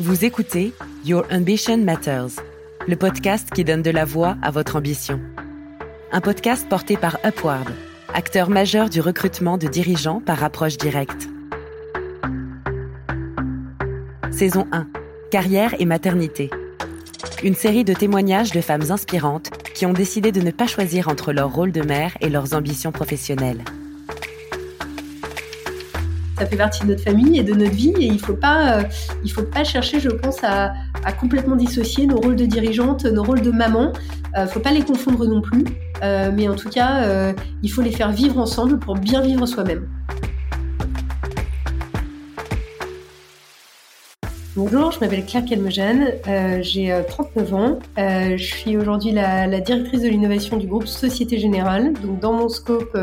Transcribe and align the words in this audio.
Vous 0.00 0.24
écoutez 0.24 0.72
Your 1.04 1.26
Ambition 1.30 1.76
Matters, 1.76 2.40
le 2.88 2.96
podcast 2.96 3.50
qui 3.50 3.64
donne 3.64 3.82
de 3.82 3.90
la 3.90 4.06
voix 4.06 4.38
à 4.40 4.50
votre 4.50 4.76
ambition. 4.76 5.20
Un 6.10 6.22
podcast 6.22 6.66
porté 6.70 6.96
par 6.96 7.18
Upward, 7.22 7.68
acteur 8.14 8.48
majeur 8.48 8.88
du 8.88 9.02
recrutement 9.02 9.58
de 9.58 9.66
dirigeants 9.68 10.22
par 10.24 10.42
approche 10.42 10.78
directe. 10.78 11.28
Saison 14.30 14.66
1. 14.72 14.86
Carrière 15.30 15.74
et 15.78 15.84
maternité. 15.84 16.48
Une 17.42 17.54
série 17.54 17.84
de 17.84 17.92
témoignages 17.92 18.52
de 18.52 18.62
femmes 18.62 18.90
inspirantes 18.90 19.50
qui 19.74 19.84
ont 19.84 19.92
décidé 19.92 20.32
de 20.32 20.40
ne 20.40 20.50
pas 20.50 20.66
choisir 20.66 21.08
entre 21.08 21.34
leur 21.34 21.52
rôle 21.52 21.72
de 21.72 21.82
mère 21.82 22.16
et 22.22 22.30
leurs 22.30 22.54
ambitions 22.54 22.90
professionnelles 22.90 23.62
ça 26.40 26.46
fait 26.46 26.56
partie 26.56 26.84
de 26.84 26.88
notre 26.88 27.02
famille 27.02 27.38
et 27.38 27.42
de 27.42 27.52
notre 27.52 27.74
vie 27.74 27.92
et 27.98 28.06
il 28.06 28.18
faut 28.18 28.32
pas, 28.32 28.78
euh, 28.78 28.82
il 29.22 29.30
faut 29.30 29.42
pas 29.42 29.62
chercher, 29.62 30.00
je 30.00 30.08
pense, 30.08 30.42
à, 30.42 30.72
complètement 31.20 31.54
dissocier 31.54 32.06
nos 32.06 32.16
rôles 32.16 32.36
de 32.36 32.46
dirigeante, 32.46 33.04
nos 33.04 33.22
rôles 33.22 33.42
de 33.42 33.50
maman. 33.50 33.92
Euh, 34.38 34.46
faut 34.46 34.60
pas 34.60 34.70
les 34.70 34.80
confondre 34.80 35.26
non 35.26 35.42
plus, 35.42 35.64
euh, 36.02 36.30
mais 36.34 36.48
en 36.48 36.54
tout 36.54 36.70
cas, 36.70 37.02
euh, 37.02 37.34
il 37.62 37.70
faut 37.70 37.82
les 37.82 37.90
faire 37.90 38.10
vivre 38.10 38.38
ensemble 38.38 38.78
pour 38.78 38.94
bien 38.94 39.20
vivre 39.20 39.44
soi-même. 39.44 39.86
Bonjour, 44.56 44.92
je 44.92 45.00
m'appelle 45.00 45.26
Claire 45.26 45.44
Kelmejane, 45.44 46.12
j'ai 46.62 46.98
39 47.06 47.54
ans. 47.54 47.78
je 47.98 48.42
suis 48.42 48.78
aujourd'hui 48.78 49.12
la, 49.12 49.46
directrice 49.60 50.00
de 50.00 50.08
l'innovation 50.08 50.56
du 50.56 50.66
groupe 50.66 50.86
Société 50.86 51.38
Générale. 51.38 51.92
Donc 52.02 52.18
dans 52.18 52.32
mon 52.32 52.48
scope, 52.48 52.96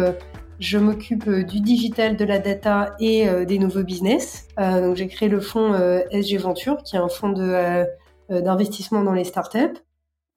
je 0.60 0.78
m'occupe 0.78 1.28
euh, 1.28 1.44
du 1.44 1.60
digital, 1.60 2.18
de 2.18 2.26
la 2.26 2.40
data 2.40 2.96
et 3.00 3.28
euh, 3.30 3.46
des 3.46 3.60
nouveaux 3.60 3.84
business. 3.84 4.48
Euh, 4.60 4.88
donc 4.88 4.96
j'ai 4.96 5.08
créé 5.08 5.30
le 5.30 5.40
fonds 5.40 5.74
SG 6.12 6.38
Venture, 6.38 6.78
qui 6.84 6.96
est 6.96 7.00
un 7.00 7.10
fonds 7.10 7.34
d'investissement 8.30 9.04
dans 9.04 9.14
les 9.14 9.24
startups. 9.24 9.80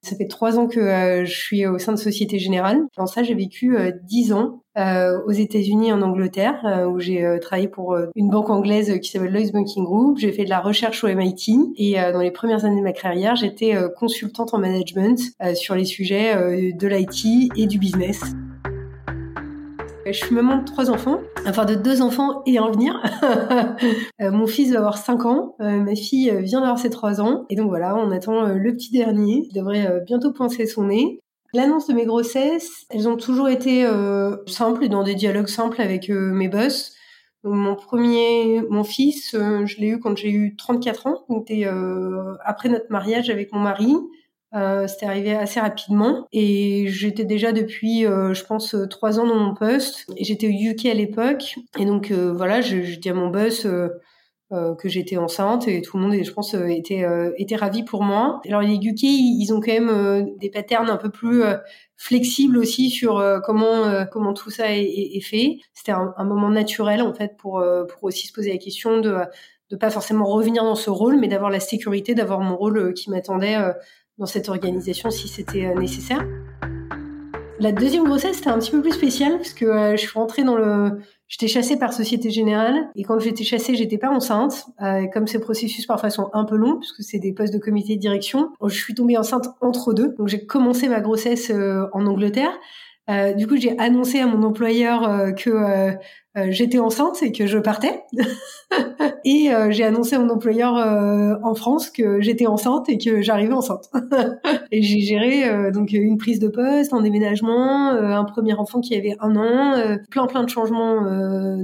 Ça 0.02 0.16
fait 0.16 0.28
trois 0.28 0.58
ans 0.58 0.66
que 0.66 1.24
je 1.26 1.30
suis 1.30 1.66
au 1.66 1.78
sein 1.78 1.92
de 1.92 1.98
Société 1.98 2.38
Générale. 2.38 2.86
Dans 2.96 3.06
ça, 3.06 3.22
j'ai 3.22 3.34
vécu 3.34 3.76
dix 4.02 4.32
ans 4.32 4.62
aux 4.76 5.32
États-Unis, 5.32 5.92
en 5.92 6.00
Angleterre, 6.00 6.88
où 6.90 6.98
j'ai 7.00 7.38
travaillé 7.42 7.68
pour 7.68 7.94
une 8.14 8.30
banque 8.30 8.48
anglaise 8.48 8.98
qui 9.02 9.10
s'appelle 9.10 9.30
Lloyds 9.30 9.52
Banking 9.52 9.84
Group. 9.84 10.16
J'ai 10.16 10.32
fait 10.32 10.44
de 10.44 10.48
la 10.48 10.60
recherche 10.60 11.04
au 11.04 11.08
MIT 11.08 11.74
et 11.76 11.96
dans 12.14 12.20
les 12.20 12.30
premières 12.30 12.64
années 12.64 12.78
de 12.78 12.84
ma 12.84 12.94
carrière, 12.94 13.36
j'étais 13.36 13.76
consultante 13.98 14.54
en 14.54 14.58
management 14.58 15.20
sur 15.54 15.74
les 15.74 15.84
sujets 15.84 16.34
de 16.72 16.88
l'IT 16.88 17.52
et 17.58 17.66
du 17.66 17.78
business. 17.78 18.22
Je 20.12 20.24
suis 20.24 20.34
maman 20.34 20.58
de 20.58 20.64
trois 20.64 20.90
enfants, 20.90 21.20
enfin 21.46 21.64
de 21.64 21.76
deux 21.76 22.02
enfants 22.02 22.42
et 22.46 22.58
un 22.58 22.70
venir. 22.70 23.00
Euh, 24.20 24.30
mon 24.30 24.46
fils 24.46 24.72
va 24.72 24.78
avoir 24.78 24.98
cinq 24.98 25.24
ans, 25.24 25.54
euh, 25.60 25.80
ma 25.80 25.94
fille 25.94 26.30
vient 26.40 26.60
d'avoir 26.60 26.78
ses 26.78 26.90
trois 26.90 27.20
ans. 27.20 27.46
Et 27.48 27.56
donc 27.56 27.68
voilà, 27.68 27.96
on 27.96 28.10
attend 28.10 28.46
euh, 28.46 28.54
le 28.54 28.72
petit 28.72 28.90
dernier, 28.90 29.46
il 29.48 29.54
devrait 29.54 30.02
bientôt 30.06 30.32
poincer 30.32 30.66
son 30.66 30.84
nez. 30.84 31.20
L'annonce 31.54 31.86
de 31.86 31.94
mes 31.94 32.04
grossesses, 32.04 32.84
elles 32.90 33.08
ont 33.08 33.16
toujours 33.16 33.48
été 33.48 33.86
simples, 34.46 34.88
dans 34.88 35.02
des 35.02 35.14
dialogues 35.14 35.48
simples 35.48 35.80
avec 35.80 36.08
mes 36.10 36.48
boss. 36.48 36.94
mon 37.44 37.74
premier, 37.74 38.62
mon 38.68 38.84
fils, 38.84 39.30
je 39.32 39.80
l'ai 39.80 39.88
eu 39.88 39.98
quand 39.98 40.16
j'ai 40.16 40.30
eu 40.30 40.56
34 40.56 41.06
ans, 41.06 41.24
donc 41.28 41.50
après 42.44 42.68
notre 42.68 42.90
mariage 42.90 43.30
avec 43.30 43.52
mon 43.52 43.60
mari. 43.60 43.96
Euh, 44.54 44.88
C'était 44.88 45.06
arrivé 45.06 45.32
assez 45.32 45.60
rapidement 45.60 46.26
et 46.32 46.86
j'étais 46.88 47.24
déjà 47.24 47.52
depuis, 47.52 48.04
euh, 48.04 48.34
je 48.34 48.44
pense, 48.44 48.74
euh, 48.74 48.86
trois 48.86 49.20
ans 49.20 49.26
dans 49.26 49.38
mon 49.38 49.54
poste. 49.54 50.06
Et 50.16 50.24
j'étais 50.24 50.48
UK 50.48 50.86
à 50.86 50.94
l'époque 50.94 51.54
et 51.78 51.84
donc 51.84 52.10
euh, 52.10 52.32
voilà, 52.32 52.60
je, 52.60 52.82
je, 52.82 52.98
dis 52.98 53.10
à 53.10 53.14
mon 53.14 53.28
boss 53.28 53.66
que 54.78 54.88
j'étais 54.88 55.16
enceinte 55.16 55.68
et 55.68 55.80
tout 55.80 55.96
le 55.96 56.02
monde, 56.02 56.24
je 56.24 56.32
pense, 56.32 56.54
était 56.54 57.06
était 57.38 57.54
ravi 57.54 57.84
pour 57.84 58.02
moi. 58.02 58.40
Alors 58.48 58.62
les 58.62 58.74
UK, 58.74 59.04
ils 59.04 59.52
ont 59.52 59.60
quand 59.60 59.72
même 59.72 60.34
des 60.38 60.50
patterns 60.50 60.90
un 60.90 60.96
peu 60.96 61.08
plus 61.08 61.44
flexibles 61.96 62.58
aussi 62.58 62.90
sur 62.90 63.24
comment 63.44 64.04
comment 64.10 64.34
tout 64.34 64.50
ça 64.50 64.74
est, 64.74 64.82
est, 64.82 65.20
fait. 65.20 65.58
C'était 65.72 65.92
un, 65.92 66.12
un, 66.16 66.24
moment 66.24 66.50
naturel 66.50 67.00
en 67.00 67.14
fait 67.14 67.36
pour 67.36 67.62
pour 67.88 68.02
aussi 68.02 68.26
se 68.26 68.32
poser 68.32 68.50
la 68.50 68.58
question 68.58 69.00
de 69.00 69.18
de 69.70 69.76
pas 69.76 69.90
forcément 69.90 70.24
revenir 70.24 70.64
dans 70.64 70.74
ce 70.74 70.90
rôle, 70.90 71.20
mais 71.20 71.28
d'avoir 71.28 71.50
la 71.50 71.60
sécurité, 71.60 72.16
d'avoir 72.16 72.40
mon 72.40 72.56
rôle 72.56 72.92
qui 72.92 73.08
m'attendait 73.08 73.56
dans 74.20 74.26
cette 74.26 74.48
organisation 74.50 75.10
si 75.10 75.26
c'était 75.26 75.66
euh, 75.66 75.74
nécessaire. 75.74 76.24
La 77.58 77.72
deuxième 77.72 78.04
grossesse, 78.04 78.36
c'était 78.36 78.50
un 78.50 78.58
petit 78.58 78.70
peu 78.70 78.80
plus 78.80 78.92
spécial 78.92 79.36
parce 79.36 79.52
que 79.52 79.64
euh, 79.64 79.92
je 79.92 79.96
suis 79.96 80.12
rentrée 80.12 80.44
dans 80.44 80.56
le... 80.56 81.00
J'étais 81.26 81.48
chassée 81.48 81.78
par 81.78 81.92
Société 81.92 82.30
Générale 82.30 82.90
et 82.96 83.02
quand 83.02 83.18
j'étais 83.18 83.44
chassée, 83.44 83.74
j'étais 83.74 83.98
pas 83.98 84.10
enceinte. 84.10 84.66
Euh, 84.82 85.06
comme 85.12 85.26
ces 85.26 85.40
processus 85.40 85.86
parfois 85.86 86.10
sont 86.10 86.28
un 86.32 86.44
peu 86.44 86.56
longs 86.56 86.78
puisque 86.78 87.02
c'est 87.02 87.18
des 87.18 87.32
postes 87.32 87.52
de 87.52 87.58
comité 87.58 87.96
de 87.96 88.00
direction, 88.00 88.50
je 88.64 88.74
suis 88.74 88.94
tombée 88.94 89.16
enceinte 89.16 89.48
entre 89.60 89.92
deux. 89.94 90.14
Donc 90.18 90.28
j'ai 90.28 90.44
commencé 90.44 90.88
ma 90.88 91.00
grossesse 91.00 91.52
en 91.92 92.06
Angleterre. 92.06 92.52
Euh, 93.10 93.32
du 93.32 93.46
coup, 93.46 93.56
j'ai 93.56 93.76
annoncé 93.78 94.20
à 94.20 94.26
mon 94.26 94.42
employeur 94.42 95.08
euh, 95.08 95.32
que 95.32 95.50
euh, 95.50 95.92
j'étais 96.50 96.78
enceinte 96.78 97.22
et 97.22 97.32
que 97.32 97.46
je 97.46 97.58
partais. 97.58 98.04
et 99.24 99.50
j'ai 99.70 99.84
annoncé 99.84 100.14
à 100.14 100.20
mon 100.20 100.30
employeur 100.30 100.74
en 101.42 101.54
France 101.54 101.90
que 101.90 102.20
j'étais 102.20 102.46
enceinte 102.46 102.88
et 102.88 102.98
que 102.98 103.20
j'arrivais 103.20 103.52
enceinte. 103.52 103.90
et 104.70 104.80
j'ai 104.80 105.00
géré 105.00 105.72
donc 105.72 105.92
une 105.92 106.18
prise 106.18 106.38
de 106.38 106.46
poste, 106.46 106.92
un 106.94 107.02
déménagement, 107.02 107.90
un 107.90 108.24
premier 108.24 108.54
enfant 108.54 108.80
qui 108.80 108.94
avait 108.94 109.16
un 109.18 109.34
an, 109.34 109.96
plein 110.08 110.26
plein 110.28 110.44
de 110.44 110.48
changements 110.48 111.02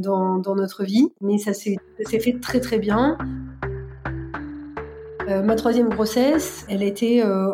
dans, 0.00 0.38
dans 0.38 0.56
notre 0.56 0.82
vie. 0.82 1.06
Mais 1.20 1.38
ça 1.38 1.54
s'est 1.54 1.78
fait 2.04 2.40
très 2.40 2.58
très 2.58 2.80
bien. 2.80 3.16
Euh, 5.28 5.42
ma 5.42 5.56
troisième 5.56 5.88
grossesse, 5.88 6.64
elle 6.68 6.84
était 6.84 7.20
euh, 7.24 7.50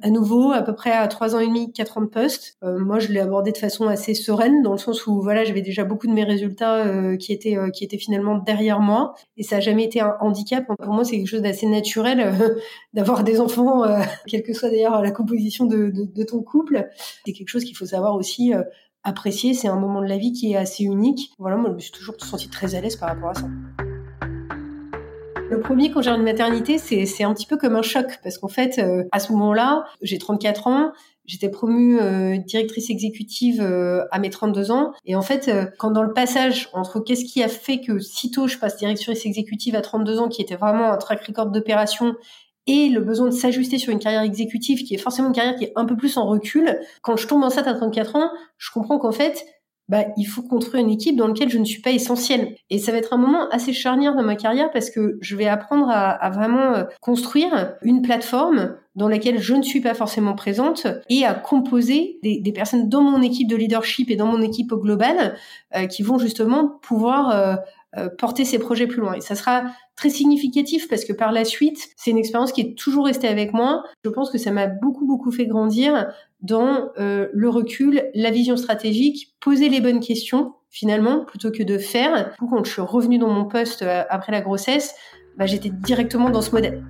à 0.00 0.08
nouveau 0.08 0.52
à 0.52 0.62
peu 0.62 0.74
près 0.74 0.92
à 0.92 1.06
trois 1.06 1.34
ans 1.34 1.38
et 1.38 1.46
demi, 1.46 1.70
quatre 1.70 1.98
ans 1.98 2.00
de 2.00 2.06
poste. 2.06 2.56
Euh, 2.62 2.78
moi, 2.78 2.98
je 2.98 3.08
l'ai 3.08 3.20
abordée 3.20 3.52
de 3.52 3.58
façon 3.58 3.88
assez 3.88 4.14
sereine, 4.14 4.62
dans 4.62 4.72
le 4.72 4.78
sens 4.78 5.06
où 5.06 5.20
voilà, 5.20 5.44
j'avais 5.44 5.60
déjà 5.60 5.84
beaucoup 5.84 6.06
de 6.06 6.12
mes 6.12 6.24
résultats 6.24 6.84
qui 7.18 7.32
étaient 7.32 7.58
qui 7.74 7.84
étaient 7.84 7.98
finalement 7.98 8.38
derrière 8.38 8.80
moi, 8.80 9.14
et 9.36 9.42
ça 9.42 9.56
n'a 9.56 9.60
jamais 9.60 9.84
été 9.84 10.00
un 10.00 10.16
handicap. 10.20 10.64
Pour 10.78 10.94
moi, 10.94 11.04
c'est 11.04 11.18
quelque 11.18 11.28
chose 11.28 11.42
d'assez 11.42 11.66
naturel 11.66 12.32
d'avoir 12.94 13.22
des 13.22 13.40
enfants, 13.40 13.82
quelle 14.26 14.42
que 14.42 14.54
soit 14.54 14.70
d'ailleurs 14.70 15.02
la 15.02 15.10
composition 15.10 15.66
de, 15.66 15.90
de, 15.90 16.04
de 16.04 16.22
ton 16.22 16.42
couple. 16.42 16.88
C'est 17.26 17.32
quelque 17.32 17.48
chose 17.48 17.64
qu'il 17.64 17.76
faut 17.76 17.86
savoir 17.86 18.14
aussi 18.14 18.52
apprécier. 19.02 19.52
C'est 19.52 19.68
un 19.68 19.78
moment 19.78 20.00
de 20.00 20.08
la 20.08 20.16
vie 20.16 20.32
qui 20.32 20.52
est 20.52 20.56
assez 20.56 20.84
unique. 20.84 21.32
Voilà, 21.38 21.56
moi, 21.56 21.68
je 21.70 21.74
me 21.74 21.80
suis 21.80 21.92
toujours 21.92 22.14
sentie 22.18 22.48
très 22.48 22.74
à 22.74 22.80
l'aise 22.80 22.96
par 22.96 23.10
rapport 23.10 23.30
à 23.30 23.34
ça. 23.34 23.46
Le 25.50 25.58
premier, 25.58 25.92
j'ai 26.00 26.10
une 26.10 26.22
maternité, 26.22 26.78
c'est 26.78 27.24
un 27.24 27.34
petit 27.34 27.46
peu 27.46 27.56
comme 27.56 27.74
un 27.74 27.82
choc 27.82 28.06
parce 28.22 28.38
qu'en 28.38 28.48
fait, 28.48 28.78
euh, 28.78 29.02
à 29.10 29.18
ce 29.18 29.32
moment-là, 29.32 29.84
j'ai 30.00 30.18
34 30.18 30.66
ans, 30.68 30.92
J'étais 31.26 31.48
promue 31.48 32.00
euh, 32.00 32.38
directrice 32.38 32.90
exécutive 32.90 33.60
euh, 33.60 34.04
à 34.10 34.18
mes 34.18 34.30
32 34.30 34.72
ans. 34.72 34.92
Et 35.06 35.14
en 35.14 35.22
fait, 35.22 35.48
quand 35.78 35.92
dans 35.92 36.02
le 36.02 36.12
passage 36.12 36.68
entre 36.72 36.98
qu'est-ce 36.98 37.24
qui 37.24 37.40
a 37.40 37.46
fait 37.46 37.80
que 37.80 38.00
sitôt 38.00 38.48
je 38.48 38.58
passe 38.58 38.78
directrice 38.78 39.26
exécutive 39.26 39.76
à 39.76 39.80
32 39.80 40.18
ans, 40.18 40.28
qui 40.28 40.42
était 40.42 40.56
vraiment 40.56 40.90
un 40.90 40.96
track 40.96 41.24
record 41.24 41.46
d'opération, 41.46 42.16
et 42.66 42.88
le 42.88 43.00
besoin 43.00 43.26
de 43.26 43.32
s'ajuster 43.32 43.78
sur 43.78 43.92
une 43.92 44.00
carrière 44.00 44.22
exécutive 44.22 44.82
qui 44.82 44.94
est 44.94 44.98
forcément 44.98 45.28
une 45.28 45.34
carrière 45.34 45.56
qui 45.56 45.64
est 45.64 45.72
un 45.76 45.84
peu 45.84 45.96
plus 45.96 46.16
en 46.16 46.26
recul, 46.26 46.80
quand 47.02 47.16
je 47.16 47.28
tombe 47.28 47.44
enceinte 47.44 47.68
à 47.68 47.74
34 47.74 48.16
ans, 48.16 48.30
je 48.58 48.70
comprends 48.72 48.98
qu'en 48.98 49.12
fait, 49.12 49.44
bah, 49.90 50.04
il 50.16 50.24
faut 50.24 50.42
construire 50.42 50.84
une 50.84 50.90
équipe 50.90 51.16
dans 51.16 51.26
laquelle 51.26 51.50
je 51.50 51.58
ne 51.58 51.64
suis 51.64 51.82
pas 51.82 51.90
essentielle. 51.90 52.54
Et 52.70 52.78
ça 52.78 52.92
va 52.92 52.98
être 52.98 53.12
un 53.12 53.16
moment 53.16 53.48
assez 53.50 53.72
charnière 53.72 54.14
dans 54.14 54.22
ma 54.22 54.36
carrière 54.36 54.70
parce 54.70 54.88
que 54.88 55.18
je 55.20 55.34
vais 55.34 55.48
apprendre 55.48 55.88
à, 55.90 56.30
vraiment 56.30 56.74
euh, 56.74 56.84
construire 57.00 57.74
une 57.82 58.00
plateforme 58.00 58.76
dans 58.94 59.08
laquelle 59.08 59.40
je 59.40 59.54
ne 59.54 59.62
suis 59.62 59.80
pas 59.80 59.94
forcément 59.94 60.34
présente 60.34 60.86
et 61.08 61.24
à 61.24 61.34
composer 61.34 62.20
des, 62.22 62.52
personnes 62.52 62.88
dans 62.88 63.02
mon 63.02 63.20
équipe 63.20 63.48
de 63.48 63.56
leadership 63.56 64.10
et 64.10 64.16
dans 64.16 64.26
mon 64.26 64.40
équipe 64.42 64.70
au 64.70 64.78
global 64.78 65.34
euh, 65.74 65.86
qui 65.86 66.04
vont 66.04 66.18
justement 66.18 66.78
pouvoir 66.82 67.30
euh, 67.30 67.56
porter 68.18 68.44
ces 68.44 68.58
projets 68.58 68.86
plus 68.86 69.00
loin. 69.00 69.14
Et 69.14 69.20
ça 69.20 69.34
sera 69.34 69.64
très 70.00 70.08
significatif 70.08 70.88
parce 70.88 71.04
que 71.04 71.12
par 71.12 71.30
la 71.30 71.44
suite, 71.44 71.90
c'est 71.96 72.10
une 72.10 72.16
expérience 72.16 72.52
qui 72.52 72.62
est 72.62 72.78
toujours 72.78 73.04
restée 73.04 73.28
avec 73.28 73.52
moi. 73.52 73.84
Je 74.02 74.08
pense 74.08 74.30
que 74.30 74.38
ça 74.38 74.50
m'a 74.50 74.66
beaucoup, 74.66 75.06
beaucoup 75.06 75.30
fait 75.30 75.44
grandir 75.44 76.06
dans 76.40 76.88
euh, 76.98 77.28
le 77.34 77.48
recul, 77.50 78.08
la 78.14 78.30
vision 78.30 78.56
stratégique, 78.56 79.34
poser 79.40 79.68
les 79.68 79.82
bonnes 79.82 80.00
questions 80.00 80.54
finalement, 80.70 81.24
plutôt 81.26 81.50
que 81.50 81.62
de 81.62 81.76
faire. 81.76 82.30
Du 82.30 82.36
coup, 82.38 82.48
quand 82.48 82.64
je 82.64 82.72
suis 82.72 82.80
revenue 82.80 83.18
dans 83.18 83.28
mon 83.28 83.44
poste 83.44 83.82
euh, 83.82 84.04
après 84.08 84.32
la 84.32 84.40
grossesse, 84.40 84.94
bah, 85.36 85.44
j'étais 85.44 85.68
directement 85.68 86.30
dans 86.30 86.40
ce 86.40 86.52
modèle. 86.52 86.82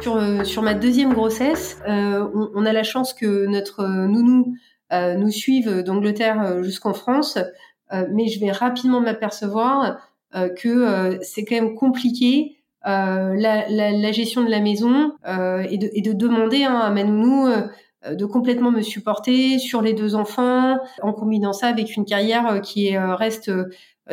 Sur, 0.00 0.46
sur 0.46 0.62
ma 0.62 0.74
deuxième 0.74 1.12
grossesse, 1.12 1.78
on, 1.86 2.50
on, 2.54 2.66
a 2.66 2.72
la 2.72 2.82
chance 2.82 3.14
que 3.14 3.46
notre 3.46 3.86
nounou 4.06 4.54
nous 4.92 5.30
suive 5.30 5.82
d'Angleterre 5.82 6.62
jusqu'en 6.62 6.92
France. 6.92 7.38
Euh, 7.92 8.06
mais 8.10 8.28
je 8.28 8.40
vais 8.40 8.50
rapidement 8.50 9.00
m'apercevoir 9.00 9.98
euh, 10.34 10.48
que 10.48 10.68
euh, 10.68 11.18
c'est 11.22 11.44
quand 11.44 11.54
même 11.54 11.74
compliqué 11.74 12.56
la, 12.86 13.66
la, 13.70 13.92
la, 13.92 14.12
gestion 14.12 14.44
de 14.44 14.50
la 14.50 14.60
maison 14.60 15.12
et 15.26 15.78
de, 15.78 15.88
et, 15.94 16.02
de, 16.02 16.12
demander 16.12 16.64
hein, 16.64 16.80
à 16.80 16.90
ma 16.90 17.02
nounou 17.02 17.48
de 18.06 18.24
complètement 18.26 18.70
me 18.70 18.82
supporter 18.82 19.58
sur 19.58 19.80
les 19.80 19.94
deux 19.94 20.14
enfants, 20.14 20.76
en 21.00 21.14
combinant 21.14 21.54
ça 21.54 21.68
avec 21.68 21.96
une 21.96 22.04
carrière 22.04 22.60
qui 22.60 22.94
reste 22.98 23.50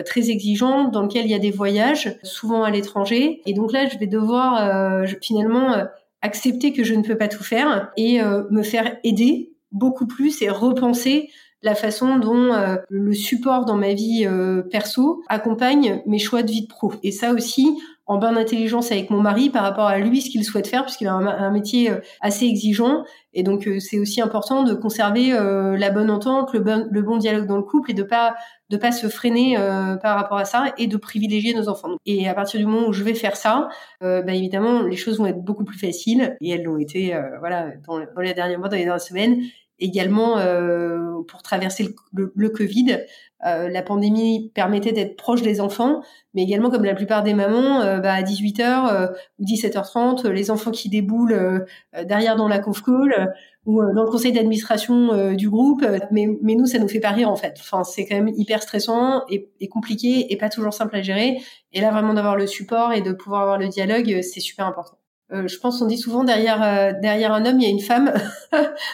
très 0.06 0.30
exigeant, 0.30 0.86
dans 0.86 1.02
lequel 1.02 1.26
il 1.26 1.32
y 1.32 1.34
a 1.34 1.40
des 1.40 1.52
voyages, 1.52 2.18
souvent 2.24 2.64
à 2.64 2.72
l'étranger. 2.72 3.42
Et 3.46 3.54
donc 3.54 3.74
là, 3.74 3.88
je 3.88 3.98
vais 3.98 4.08
devoir 4.08 5.06
finalement 5.22 5.76
accepter 6.22 6.72
que 6.72 6.86
je 6.86 6.94
ne 6.94 7.04
peux 7.04 7.18
pas 7.18 7.28
tout 7.28 7.44
faire 7.44 7.92
et 7.98 8.22
me 8.24 8.64
faire 8.64 8.96
aider 9.04 9.52
beaucoup 9.74 10.08
plus 10.08 10.42
et 10.42 10.50
repenser 10.50 11.30
la 11.64 11.76
façon 11.76 12.18
dont 12.18 12.54
euh, 12.54 12.78
le 12.90 13.14
support 13.14 13.66
dans 13.66 13.78
ma 13.78 13.94
vie 13.94 14.26
euh, 14.26 14.64
perso 14.64 15.24
accompagne 15.28 16.02
mes 16.08 16.20
choix 16.20 16.44
de 16.44 16.52
vie 16.52 16.64
de 16.64 16.68
pro. 16.68 16.94
Et 17.04 17.12
ça 17.12 17.34
aussi, 17.34 17.78
en 18.08 18.18
bonne 18.18 18.38
intelligence 18.38 18.92
avec 18.92 19.10
mon 19.12 19.22
mari 19.22 19.50
par 19.50 19.62
rapport 19.64 19.86
à 19.86 20.00
lui, 20.00 20.22
ce 20.22 20.30
qu'il 20.32 20.44
souhaite 20.44 20.68
faire, 20.68 20.84
puisqu'il 20.84 21.08
a 21.08 21.14
un, 21.14 21.52
métier 21.52 21.92
euh, 21.92 22.00
assez 22.20 22.46
exigeant. 22.46 23.04
Et 23.34 23.44
donc, 23.44 23.70
c'est 23.80 24.00
aussi 24.00 24.22
important 24.22 24.64
de 24.64 24.74
conserver 24.74 25.30
la 25.30 25.90
bonne 25.90 26.10
entente, 26.10 26.52
le 26.52 26.60
bon, 26.60 26.86
le 26.92 27.02
bon 27.02 27.16
dialogue 27.16 27.46
dans 27.46 27.56
le 27.56 27.64
couple 27.64 27.92
et 27.92 27.94
de 27.94 28.04
pas 28.04 28.36
de 28.70 28.76
pas 28.76 28.92
se 28.92 29.08
freiner 29.08 29.56
par 30.02 30.18
rapport 30.18 30.38
à 30.38 30.44
ça 30.44 30.74
et 30.78 30.88
de 30.88 30.98
privilégier 30.98 31.54
nos 31.54 31.70
enfants. 31.70 31.96
Et 32.06 32.28
à 32.28 32.34
partir 32.34 32.60
du 32.60 32.66
moment 32.66 32.90
où 32.90 32.92
je 32.92 33.06
vais 33.06 33.14
faire 33.14 33.38
ça, 33.38 33.70
bah, 34.02 34.34
évidemment, 34.34 34.82
les 34.82 34.98
choses 34.98 35.18
vont 35.18 35.28
être 35.28 35.42
beaucoup 35.42 35.64
plus 35.64 35.80
faciles 35.80 36.36
et 36.42 36.50
elles 36.50 36.64
l'ont 36.64 36.78
été, 36.78 37.18
voilà, 37.40 37.70
dans, 37.88 38.00
dans 38.00 38.22
les 38.22 38.34
derniers 38.34 38.58
mois, 38.58 38.68
dans 38.68 38.76
les 38.76 38.84
dernières 38.84 39.00
semaines 39.00 39.42
également 39.82 40.38
euh, 40.38 41.22
pour 41.28 41.42
traverser 41.42 41.94
le, 42.14 42.32
le, 42.34 42.50
Covid. 42.50 43.00
Euh, 43.46 43.68
la 43.68 43.82
pandémie 43.82 44.52
permettait 44.54 44.92
d'être 44.92 45.18
proche 45.18 45.42
des 45.42 45.60
enfants, 45.60 46.04
mais 46.34 46.44
également 46.44 46.70
comme 46.70 46.86
la 46.86 46.94
plupart 46.94 47.24
des 47.24 47.34
mamans, 47.34 47.82
euh, 47.82 48.00
bah, 48.00 48.14
à 48.14 48.22
18h 48.22 49.12
ou 49.40 49.44
17h30, 49.44 50.28
les 50.30 50.52
enfants 50.52 50.72
qui 50.72 50.90
déboulent 50.90 51.66
derrière 52.06 52.36
dans 52.36 52.48
la 52.48 52.60
conf 52.60 52.82
call 52.84 53.34
ou 53.66 53.82
dans 53.82 54.04
le 54.04 54.10
conseil 54.10 54.32
d'administration 54.32 55.34
du 55.34 55.50
groupe. 55.50 55.86
Mais, 56.12 56.28
mais 56.42 56.56
nous, 56.56 56.68
ça 56.68 56.78
nous 56.80 56.88
fait 56.88 57.00
pas 57.00 57.12
rire 57.12 57.30
en 57.30 57.36
fait. 57.36 57.56
Enfin, 57.60 57.84
c'est 57.84 58.06
quand 58.06 58.16
même 58.16 58.30
hyper 58.30 58.62
stressant 58.62 59.24
et, 59.30 59.50
et, 59.60 59.68
compliqué 59.68 60.32
et 60.32 60.38
pas 60.38 60.50
toujours 60.50 60.74
simple 60.74 60.96
à 60.96 61.02
gérer. 61.02 61.38
Et 61.74 61.82
là, 61.82 61.92
vraiment 61.92 62.14
d'avoir 62.14 62.36
le 62.36 62.48
support 62.48 62.94
et 62.94 63.02
de 63.02 63.12
pouvoir 63.12 63.42
avoir 63.42 63.58
le 63.58 63.68
dialogue, 63.68 64.22
c'est 64.22 64.40
super 64.40 64.68
important. 64.68 65.01
Euh, 65.34 65.48
je 65.48 65.58
pense 65.60 65.80
qu'on 65.80 65.86
dit 65.86 65.98
souvent 65.98 66.26
derrière 66.26 66.62
euh, 66.62 66.92
derrière 67.02 67.34
un 67.34 67.46
homme 67.46 67.58
il 67.60 67.64
y 67.64 67.66
a 67.66 67.70
une 67.70 67.80
femme, 67.80 68.12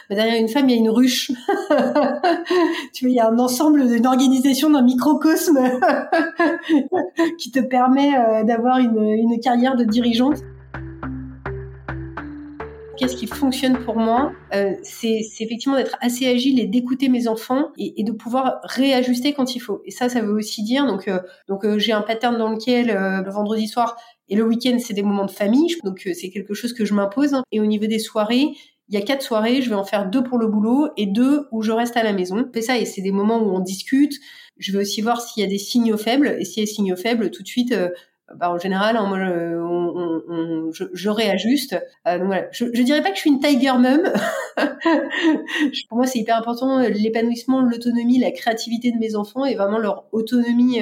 mais 0.10 0.16
derrière 0.16 0.40
une 0.40 0.48
femme 0.48 0.70
il 0.70 0.76
y 0.76 0.78
a 0.78 0.80
une 0.80 0.90
ruche. 0.90 1.32
tu 2.94 3.06
vois, 3.06 3.10
il 3.10 3.16
y 3.16 3.20
a 3.20 3.28
un 3.28 3.40
ensemble 3.40 3.88
d'une 3.88 4.06
organisation 4.06 4.70
d'un 4.70 4.84
microcosme 4.84 5.60
qui 7.40 7.50
te 7.50 7.60
permet 7.60 8.16
euh, 8.16 8.44
d'avoir 8.44 8.78
une, 8.78 9.00
une 9.00 9.40
carrière 9.40 9.76
de 9.76 9.84
dirigeante. 9.84 10.38
Qu'est-ce 12.98 13.16
qui 13.16 13.28
fonctionne 13.28 13.78
pour 13.80 13.96
moi? 13.96 14.32
Euh, 14.54 14.74
C'est 14.84 15.22
effectivement 15.40 15.78
d'être 15.78 15.98
assez 16.02 16.28
agile 16.28 16.60
et 16.60 16.66
d'écouter 16.66 17.10
mes 17.10 17.28
enfants 17.28 17.70
et, 17.78 18.00
et, 18.00 18.04
de 18.04 18.12
pouvoir 18.12 18.60
réajuster 18.64 19.34
quand 19.34 19.56
il 19.56 19.60
faut. 19.60 19.82
Et 19.86 19.92
ça, 19.92 20.10
ça 20.10 20.22
veut 20.22 20.34
aussi 20.34 20.64
dire 20.64 20.86
donc 20.88 21.10
donc 21.48 21.78
j'ai 21.78 21.94
un 21.94 22.02
pattern 22.02 22.38
dans 22.38 22.50
lequel 22.50 22.88
le 22.88 23.30
vendredi 23.30 23.68
soir 23.68 23.98
et 24.30 24.36
le 24.36 24.44
week-end, 24.44 24.78
c'est 24.80 24.94
des 24.94 25.04
moments 25.04 25.26
de 25.26 25.32
famille, 25.32 25.76
donc 25.84 26.04
euh, 26.06 26.12
c'est 26.14 26.30
quelque 26.30 26.54
chose 26.54 26.74
que 26.74 26.86
je 26.86 26.94
m'impose. 26.94 27.36
Et 27.52 27.60
au 27.60 27.66
niveau 27.66 27.86
des 27.86 28.00
soirées, 28.00 28.50
il 28.90 28.96
y 28.96 28.98
a 28.98 29.02
quatre 29.02 29.22
soirées, 29.22 29.62
je 29.62 29.70
vais 29.70 29.76
en 29.76 29.84
faire 29.84 30.10
deux 30.10 30.24
pour 30.24 30.38
le 30.38 30.48
boulot 30.48 30.90
et 30.98 31.06
deux 31.06 31.48
où 31.52 31.62
je 31.62 31.72
reste 31.72 31.98
à 31.98 32.04
la 32.04 32.14
maison. 32.14 32.50
C'est 32.54 32.62
ça, 32.62 32.78
et 32.78 32.86
c'est 32.86 33.02
des 33.02 33.12
moments 33.12 33.40
où 33.40 33.56
on 33.56 33.60
discute. 33.60 34.14
Je 34.58 34.72
vais 34.72 34.80
aussi 34.80 35.02
voir 35.02 35.22
s'il 35.22 35.44
y 35.44 35.46
a 35.46 35.50
des 35.50 35.58
signaux 35.58 35.98
faibles, 35.98 36.36
et 36.40 36.46
s'il 36.46 36.64
y 36.64 36.66
a 36.66 36.66
des 36.66 36.74
signaux 36.74 36.96
faibles, 36.96 37.32
tout 37.32 37.44
de 37.44 37.48
suite, 37.48 37.72
euh, 37.72 37.90
bah, 38.36 38.52
en 38.52 38.58
général, 38.58 38.98
hein, 38.98 39.10
je, 39.16 39.58
on, 39.58 40.24
on, 40.28 40.72
je, 40.74 40.86
je 40.94 41.10
réajuste. 41.10 41.78
Euh, 42.08 42.18
donc 42.18 42.28
voilà, 42.28 42.48
je, 42.52 42.66
je 42.74 42.82
dirais 42.82 43.02
pas 43.02 43.12
que 43.12 43.16
je 43.16 43.22
suis 43.22 43.30
une 43.30 43.40
tiger 43.40 43.74
mum. 43.78 44.02
pour 45.90 45.98
moi, 45.98 46.08
c'est 46.08 46.20
hyper 46.20 46.38
important 46.38 46.80
l'épanouissement, 46.80 47.62
l'autonomie, 47.62 48.20
la 48.20 48.32
créativité 48.32 48.92
de 48.92 48.98
mes 48.98 49.16
enfants 49.16 49.46
et 49.46 49.56
vraiment 49.56 49.78
leur 49.78 50.06
autonomie 50.12 50.82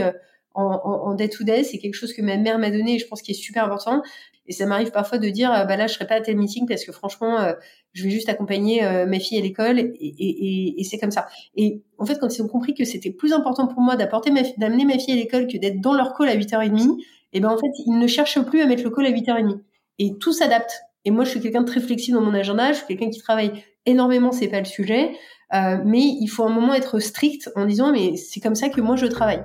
en, 0.56 1.14
day 1.16 1.30
to 1.30 1.44
day. 1.44 1.64
C'est 1.64 1.78
quelque 1.78 1.96
chose 1.96 2.14
que 2.14 2.22
ma 2.22 2.38
mère 2.38 2.58
m'a 2.58 2.72
donné 2.72 2.96
et 2.96 3.00
je 3.00 3.08
pense 3.08 3.22
qu'il 3.22 3.36
est 3.36 3.40
super 3.40 3.66
important. 3.66 4.02
Et 4.48 4.54
ça 4.54 4.66
m'arrive 4.66 4.92
parfois 4.92 5.18
de 5.18 5.28
dire, 5.30 5.52
euh, 5.52 5.66
bah 5.66 5.76
là, 5.76 5.88
je 5.88 5.94
serai 5.94 6.06
pas 6.06 6.16
à 6.16 6.22
tel 6.22 6.38
meeting 6.38 6.68
parce 6.68 6.86
que 6.86 6.92
franchement, 6.92 7.40
euh, 7.40 7.54
je 7.94 8.04
vais 8.04 8.12
juste 8.12 8.30
accompagner 8.30 8.84
euh, 8.84 9.06
ma 9.06 9.20
fille 9.20 9.38
à 9.38 9.42
l'école 9.42 9.80
et, 9.80 10.84
c'est 10.84 11.00
comme 11.00 11.12
ça. 11.12 11.28
Et 11.56 11.82
en 11.98 12.06
fait, 12.06 12.20
quand 12.20 12.36
ils 12.36 12.42
ont 12.42 12.48
compris 12.48 12.74
que 12.74 12.86
c'était 12.86 13.12
plus 13.12 13.34
important 13.34 13.68
pour 13.68 13.82
moi 13.82 13.96
d'apporter 13.96 14.30
ma 14.32 14.42
d'amener 14.58 14.86
ma 14.86 15.00
fille 15.00 15.14
à 15.14 15.18
l'école 15.18 15.48
que 15.48 15.58
d'être 15.58 15.82
dans 15.82 15.94
leur 15.94 16.16
call 16.16 16.30
à 16.30 16.36
8h30, 16.36 16.98
et 17.34 17.40
ben 17.40 17.50
en 17.50 17.58
fait, 17.58 17.72
ils 17.86 17.98
ne 17.98 18.08
cherchent 18.08 18.40
plus 18.42 18.62
à 18.62 18.68
mettre 18.68 18.84
le 18.84 18.92
call 18.92 19.08
à 19.08 19.12
8h30. 19.12 19.60
Et 19.98 20.18
tout 20.18 20.32
s'adapte. 20.32 20.82
Et 21.06 21.12
moi, 21.12 21.24
je 21.24 21.32
suis 21.32 21.40
quelqu'un 21.40 21.62
de 21.62 21.68
très 21.68 21.80
flexible 21.80 22.18
dans 22.18 22.24
mon 22.24 22.34
agenda. 22.34 22.72
Je 22.72 22.78
suis 22.78 22.86
quelqu'un 22.86 23.10
qui 23.10 23.20
travaille 23.20 23.52
énormément, 23.86 24.32
c'est 24.32 24.48
pas 24.48 24.60
le 24.60 24.66
sujet. 24.66 25.12
mais 25.52 26.02
il 26.02 26.28
faut 26.28 26.44
un 26.44 26.50
moment 26.50 26.74
être 26.74 27.00
strict 27.00 27.50
en 27.56 27.66
disant, 27.66 27.92
mais 27.92 28.16
c'est 28.16 28.40
comme 28.40 28.56
ça 28.56 28.70
que 28.70 28.82
moi 28.82 28.96
je 28.96 29.08
travaille. 29.08 29.44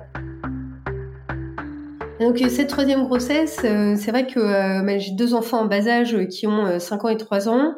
Donc 2.21 2.37
cette 2.37 2.69
troisième 2.69 3.07
grossesse, 3.07 3.57
euh, 3.63 3.95
c'est 3.97 4.11
vrai 4.11 4.27
que 4.27 4.39
euh, 4.39 4.83
bah, 4.83 4.99
j'ai 4.99 5.09
deux 5.09 5.33
enfants 5.33 5.61
en 5.61 5.65
bas 5.65 5.87
âge 5.87 6.27
qui 6.27 6.45
ont 6.45 6.79
5 6.79 7.03
euh, 7.03 7.07
ans 7.07 7.09
et 7.09 7.17
3 7.17 7.49
ans, 7.49 7.73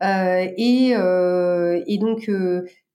et, 0.00 0.90
et 0.90 1.98
donc 1.98 2.30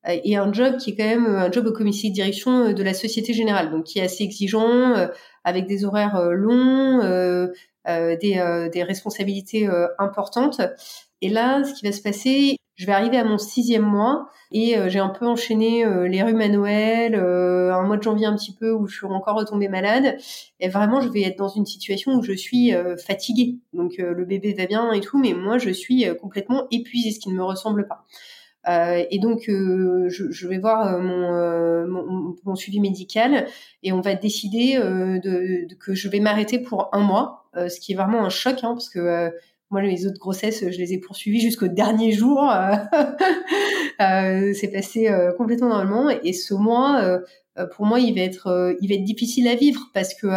et 0.05 0.37
un 0.37 0.53
job 0.53 0.77
qui 0.77 0.91
est 0.91 0.95
quand 0.95 1.03
même 1.03 1.25
un 1.25 1.51
job 1.51 1.67
au 1.67 1.73
comité 1.73 2.07
de 2.07 2.13
direction 2.13 2.71
de 2.71 2.83
la 2.83 2.93
Société 2.93 3.33
Générale, 3.33 3.69
donc 3.69 3.83
qui 3.83 3.99
est 3.99 4.03
assez 4.03 4.23
exigeant, 4.23 4.93
avec 5.43 5.67
des 5.67 5.83
horaires 5.83 6.31
longs, 6.31 7.01
des, 7.85 8.69
des 8.71 8.83
responsabilités 8.83 9.67
importantes. 9.99 10.61
Et 11.19 11.27
là, 11.27 11.65
ce 11.65 11.73
qui 11.73 11.85
va 11.85 11.91
se 11.91 12.01
passer, 12.01 12.55
je 12.83 12.87
vais 12.87 12.93
arriver 12.93 13.15
à 13.15 13.23
mon 13.23 13.37
sixième 13.37 13.85
mois 13.85 14.27
et 14.51 14.77
euh, 14.77 14.89
j'ai 14.89 14.99
un 14.99 15.07
peu 15.07 15.25
enchaîné 15.25 15.85
euh, 15.85 16.05
les 16.05 16.21
rhumes 16.21 16.41
à 16.41 16.49
Noël, 16.49 17.15
euh, 17.15 17.73
un 17.73 17.83
mois 17.83 17.95
de 17.95 18.03
janvier 18.03 18.25
un 18.25 18.35
petit 18.35 18.53
peu 18.53 18.73
où 18.73 18.87
je 18.87 18.97
suis 18.97 19.05
encore 19.05 19.37
retombée 19.37 19.69
malade. 19.69 20.17
Et 20.59 20.67
vraiment, 20.67 20.99
je 20.99 21.07
vais 21.07 21.21
être 21.21 21.37
dans 21.37 21.47
une 21.47 21.65
situation 21.65 22.11
où 22.11 22.21
je 22.21 22.33
suis 22.33 22.73
fatiguée. 22.97 23.55
Donc 23.71 23.93
le 23.99 24.25
bébé 24.25 24.53
va 24.53 24.65
bien 24.65 24.91
et 24.91 24.99
tout, 24.99 25.17
mais 25.17 25.33
moi, 25.33 25.59
je 25.59 25.69
suis 25.69 26.05
complètement 26.19 26.67
épuisée, 26.71 27.11
ce 27.11 27.21
qui 27.21 27.29
ne 27.29 27.35
me 27.35 27.43
ressemble 27.43 27.87
pas. 27.87 28.03
Euh, 28.67 29.05
et 29.09 29.19
donc, 29.19 29.43
je, 29.47 30.47
vais 30.47 30.57
voir 30.57 30.99
mon, 30.99 32.55
suivi 32.55 32.81
médical 32.81 33.47
et 33.81 33.93
on 33.93 34.01
va 34.01 34.15
décider 34.15 34.77
de, 34.77 35.67
de, 35.69 35.75
que 35.75 35.93
je 35.95 36.09
vais 36.09 36.19
m'arrêter 36.19 36.59
pour 36.59 36.89
un 36.91 36.99
mois, 36.99 37.45
ce 37.55 37.79
qui 37.79 37.93
est 37.93 37.95
vraiment 37.95 38.25
un 38.25 38.29
choc, 38.29 38.57
hein, 38.63 38.73
parce 38.73 38.89
que 38.89 39.31
moi, 39.73 39.81
les 39.81 40.05
autres 40.05 40.19
grossesses, 40.19 40.63
je 40.69 40.77
les 40.77 40.93
ai 40.93 40.99
poursuivies 40.99 41.41
jusqu'au 41.41 41.67
dernier 41.67 42.11
jour. 42.11 42.47
Euh, 42.47 42.75
euh, 44.01 44.53
c'est 44.53 44.67
passé 44.67 45.09
euh, 45.09 45.33
complètement 45.33 45.69
normalement. 45.69 46.11
Et 46.23 46.31
ce 46.31 46.53
mois, 46.53 47.19
pour 47.75 47.87
moi, 47.87 47.99
il 47.99 48.13
va 48.13 48.21
être, 48.21 48.75
il 48.81 48.87
va 48.87 48.95
être 48.95 49.03
difficile 49.03 49.47
à 49.47 49.55
vivre 49.55 49.89
parce 49.93 50.13
que 50.13 50.27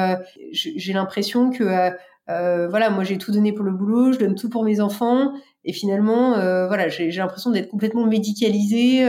j'ai 0.52 0.92
l'impression 0.94 1.50
que, 1.50 1.92
voilà, 2.26 2.88
moi, 2.88 3.04
j'ai 3.04 3.18
tout 3.18 3.30
donné 3.30 3.52
pour 3.52 3.64
le 3.64 3.72
boulot, 3.72 4.12
je 4.12 4.18
donne 4.18 4.36
tout 4.36 4.48
pour 4.48 4.64
mes 4.64 4.80
enfants, 4.80 5.34
et 5.64 5.74
finalement, 5.74 6.32
voilà, 6.66 6.88
j'ai 6.88 7.10
l'impression 7.10 7.50
d'être 7.50 7.68
complètement 7.68 8.06
médicalisée. 8.06 9.06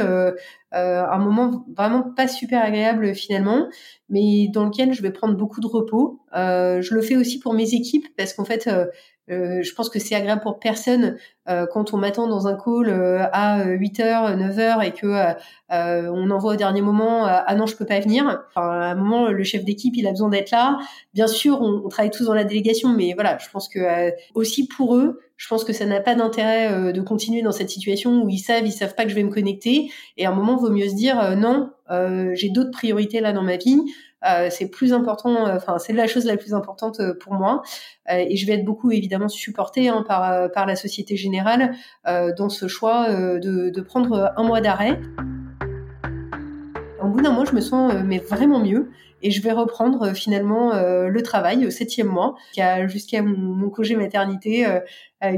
un 0.74 1.18
moment 1.20 1.66
vraiment 1.76 2.02
pas 2.02 2.28
super 2.28 2.64
agréable 2.64 3.16
finalement, 3.16 3.68
mais 4.10 4.50
dans 4.54 4.66
lequel 4.66 4.94
je 4.94 5.02
vais 5.02 5.12
prendre 5.12 5.38
beaucoup 5.38 5.62
de 5.62 5.68
repos. 5.68 6.20
je 6.34 6.94
le 6.94 7.02
fais 7.02 7.16
aussi 7.16 7.40
pour 7.40 7.54
mes 7.54 7.74
équipes 7.74 8.08
parce 8.18 8.34
qu'en 8.34 8.46
fait, 8.46 8.70
euh, 9.30 9.62
je 9.62 9.74
pense 9.74 9.90
que 9.90 10.00
c'est 10.00 10.16
agréable 10.16 10.42
pour 10.42 10.60
personne 10.60 11.18
euh, 11.50 11.66
quand 11.72 11.94
on 11.94 11.98
m'attend 11.98 12.28
dans 12.28 12.48
un 12.48 12.56
call 12.56 12.88
euh, 12.88 13.26
à 13.34 13.66
8h, 13.66 14.38
9h 14.38 14.86
et 14.86 14.92
que 14.92 15.36
on 15.70 16.32
envoie 16.32 16.54
au 16.54 16.56
dernier 16.56 16.82
moment 16.82 17.26
ah 17.26 17.56
non 17.56 17.66
je 17.66 17.76
peux 17.76 17.86
pas 17.86 18.00
venir. 18.00 18.44
Enfin 18.50 18.70
à 18.70 18.92
un 18.92 18.96
moment 18.96 19.30
le 19.30 19.44
chef 19.44 19.66
d'équipe 19.66 19.96
il 19.98 20.08
a 20.08 20.12
besoin 20.12 20.30
d'être 20.30 20.52
là. 20.52 20.80
Bien 21.14 21.28
sûr 21.28 21.62
on, 21.62 21.82
on, 21.86 21.90
travaille 21.90 22.12
tous 22.12 22.26
dans 22.26 22.34
la 22.34 22.46
délégation 22.46 22.90
mais 22.90 23.14
voilà 23.14 23.38
je 23.38 23.50
pense 23.50 23.68
que 23.68 24.12
aussi 24.34 24.68
pour 24.68 24.96
eux 24.96 25.20
je 25.36 25.48
pense 25.48 25.64
que 25.64 25.74
ça 25.74 25.86
n'a 25.86 26.00
pas 26.00 26.16
d'intérêt 26.16 26.94
de 26.94 27.02
continuer 27.02 27.42
dans 27.42 27.52
cette 27.52 27.70
situation 27.70 28.24
où 28.24 28.30
ils 28.30 28.40
savent 28.40 28.66
ils 28.66 28.72
savent 28.72 28.96
pas 28.96 29.04
que 29.04 29.10
je 29.10 29.16
vais 29.16 29.24
me 29.24 29.30
connecter 29.30 29.92
et 30.16 30.26
à 30.26 30.32
un 30.32 30.34
moment 30.34 30.56
vaut 30.56 30.72
mieux 30.72 30.88
se 30.88 30.96
dire 30.96 31.36
non 31.36 31.72
j'ai 32.34 32.50
d'autres 32.50 32.72
priorités 32.72 33.20
là 33.20 33.34
dans 33.34 33.44
ma 33.44 33.58
vie. 33.58 33.78
Euh, 34.26 34.48
c'est 34.50 34.68
plus 34.70 34.94
important, 34.94 35.48
euh, 35.48 35.58
enfin 35.58 35.78
c'est 35.78 35.94
la 35.94 36.08
chose 36.08 36.26
la 36.26 36.38
plus 36.38 36.56
importante 36.56 37.00
euh, 37.00 37.14
pour 37.14 37.34
moi. 37.34 37.62
et 38.10 38.36
je 38.36 38.48
vais 38.48 38.54
être 38.54 38.66
beaucoup 38.66 38.92
évidemment 38.92 39.30
supportée 39.30 39.90
hein, 39.90 40.04
par 40.08 40.52
par 40.52 40.66
la 40.66 40.76
Société 40.76 41.18
Générale 41.18 41.76
dans 42.06 42.50
ce 42.50 42.68
choix 42.68 43.10
de, 43.10 43.70
de 43.70 43.82
prendre 43.82 44.34
un 44.38 44.44
mois 44.44 44.62
d'arrêt. 44.62 45.00
Au 47.02 47.08
bout 47.10 47.22
d'un 47.22 47.32
mois, 47.32 47.46
je 47.46 47.54
me 47.54 47.62
sens 47.62 47.94
mais 48.06 48.18
vraiment 48.18 48.60
mieux 48.60 48.90
et 49.22 49.32
je 49.32 49.42
vais 49.42 49.52
reprendre 49.52 50.14
finalement 50.14 50.72
le 50.74 51.22
travail 51.22 51.68
au 51.68 51.70
septième 51.70 52.08
mois, 52.08 52.36
jusqu'à 52.86 53.22
mon, 53.22 53.38
mon, 53.38 53.70
congé 53.70 53.96
maternité 53.96 54.66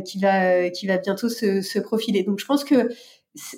qui 0.06 0.20
va 0.20 0.70
qui 0.70 0.86
va 0.86 0.98
bientôt 0.98 1.28
se, 1.28 1.62
se, 1.62 1.80
profiler. 1.80 2.24
Donc 2.24 2.40
je 2.40 2.46
pense 2.46 2.64
que 2.64 2.90